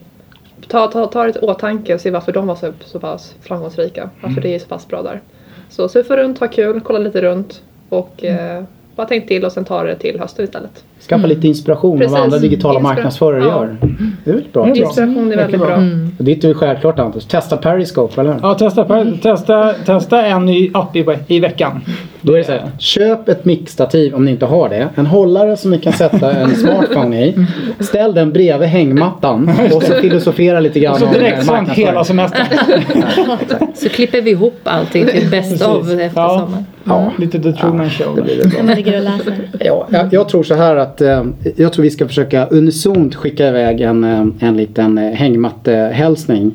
ta, 0.67 0.87
ta, 0.87 1.05
ta 1.05 1.23
det 1.23 1.35
i 1.35 1.39
åtanke 1.39 1.93
och 1.93 2.01
se 2.01 2.11
varför 2.11 2.31
de 2.31 2.47
var 2.47 2.55
så, 2.55 2.73
så 2.85 2.99
pass 2.99 3.35
framgångsrika. 3.41 4.09
Varför 4.21 4.41
det 4.41 4.55
är 4.55 4.59
så 4.59 4.67
pass 4.67 4.87
bra 4.87 5.01
där. 5.01 5.21
Så 5.69 5.89
surfa 5.89 6.17
runt, 6.17 6.39
ha 6.39 6.47
kul, 6.47 6.81
kolla 6.83 6.99
lite 6.99 7.21
runt 7.21 7.61
och 7.89 8.23
uh, 8.23 8.63
bara 8.95 9.07
tänk 9.07 9.27
till 9.27 9.45
och 9.45 9.51
sen 9.51 9.65
ta 9.65 9.83
det 9.83 9.95
till 9.95 10.19
hösten 10.19 10.45
istället. 10.45 10.83
Skaffa 11.09 11.27
lite 11.27 11.47
inspiration 11.47 11.91
av 11.93 11.97
Precis. 11.97 12.11
vad 12.13 12.21
andra 12.21 12.37
digitala 12.37 12.79
Inspira- 12.79 12.83
marknadsförare 12.83 13.39
ja. 13.39 13.45
gör. 13.47 13.77
Det 14.25 14.31
är 14.31 14.33
väl 14.35 14.43
bra. 14.53 14.63
Det 14.65 14.69
är 14.69 14.73
bra. 14.75 14.85
Inspiration 14.87 15.31
är 15.31 15.35
väldigt 15.37 15.59
bra. 15.59 15.67
bra. 15.69 15.77
Och 16.17 16.23
ditt 16.23 16.43
är 16.43 16.47
ju 16.47 16.53
självklart 16.53 16.99
Anders. 16.99 17.25
Testa 17.25 17.57
Periscope, 17.57 18.21
eller? 18.21 18.35
Ja, 18.41 18.53
testa, 18.53 18.83
per- 18.85 19.17
testa, 19.21 19.73
testa 19.85 20.25
en 20.25 20.45
ny 20.45 20.71
app 20.73 20.95
i, 20.95 21.05
i 21.27 21.39
veckan. 21.39 21.81
Då 22.21 22.33
är 22.33 22.37
det 22.37 22.43
så 22.43 22.51
här, 22.51 22.61
köp 22.77 23.29
ett 23.29 23.45
mixtativ 23.45 24.15
om 24.15 24.25
ni 24.25 24.31
inte 24.31 24.45
har 24.45 24.69
det. 24.69 24.89
En 24.95 25.05
hållare 25.05 25.57
som 25.57 25.71
ni 25.71 25.79
kan 25.79 25.93
sätta 25.93 26.31
en 26.31 26.55
smartphone 26.55 27.25
i. 27.25 27.45
Ställ 27.79 28.13
den 28.13 28.31
bredvid 28.33 28.69
hängmattan 28.69 29.51
och 29.75 29.83
så 29.83 29.93
filosofera 29.93 30.59
lite 30.59 30.79
grann 30.79 30.99
Så 30.99 31.05
om 31.05 31.11
eh, 31.11 31.17
direkt 31.19 31.45
marknadsföring. 31.47 31.87
hela 31.87 32.03
semestern. 32.03 32.45
Så 33.75 33.89
klipper 33.89 34.21
vi 34.21 34.31
ihop 34.31 34.59
allting 34.63 35.05
till 35.07 35.29
best 35.31 35.67
of 35.67 35.89
efter 35.91 36.21
Ja. 36.21 36.39
sommaren. 36.39 36.65
Ja, 36.83 37.11
Lite 37.17 37.39
The 37.39 37.51
Truman 37.53 37.89
Show. 37.89 38.15
det 38.15 38.21
blir 38.21 38.37
det 38.37 38.49
bra. 38.49 38.57
När 38.57 38.63
man 38.67 38.75
ligger 38.75 38.97
och 38.97 39.03
läser. 39.03 39.33
Ja, 39.59 39.87
jag, 39.89 40.13
jag 40.13 40.29
tror 40.29 40.43
så 40.43 40.55
här 40.55 40.75
att 40.75 40.92
eh, 41.01 41.25
jag 41.55 41.73
tror 41.73 41.83
vi 41.83 41.89
ska 41.89 42.07
försöka 42.07 42.47
unisont 42.47 43.15
skicka 43.15 43.47
iväg 43.47 43.81
en, 43.81 44.03
eh, 44.03 44.47
en 44.47 44.57
liten 44.57 44.97
eh, 44.97 45.11
hängmattehälsning. 45.11 46.51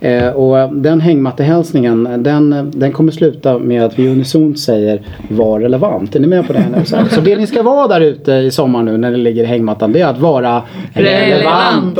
Eh, 0.00 0.28
och 0.28 0.74
den 0.76 1.00
hängmattehälsningen 1.00 2.22
den, 2.22 2.70
den 2.74 2.92
kommer 2.92 3.12
sluta 3.12 3.58
med 3.58 3.84
att 3.84 3.98
vi 3.98 4.08
unisont 4.08 4.58
säger 4.60 5.02
var 5.28 5.60
relevant. 5.60 6.16
Är 6.16 6.20
ni 6.20 6.26
med 6.26 6.46
på 6.46 6.52
det 6.52 6.64
nu? 6.76 6.84
Så, 6.84 6.96
så 7.10 7.20
det 7.20 7.36
ni 7.36 7.46
ska 7.46 7.62
vara 7.62 7.88
där 7.88 8.00
ute 8.00 8.32
i 8.32 8.50
sommar 8.50 8.82
nu 8.82 8.96
när 8.96 9.10
ni 9.10 9.18
ligger 9.18 9.42
i 9.42 9.46
hängmattan 9.46 9.92
det 9.92 10.00
är 10.00 10.06
att 10.06 10.18
vara 10.18 10.62
Relevant. 10.92 11.98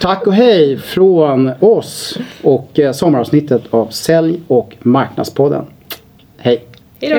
Tack 0.00 0.26
och 0.26 0.34
hej 0.34 0.76
från 0.76 1.50
oss 1.60 2.18
och 2.42 2.78
eh, 2.78 2.92
sommaravsnittet 2.92 3.62
av 3.70 3.86
Sälj 3.86 4.40
och 4.48 4.76
marknadspodden. 4.82 5.64
Hej! 6.36 6.64
Hej 7.00 7.10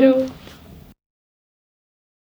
då! 0.00 0.26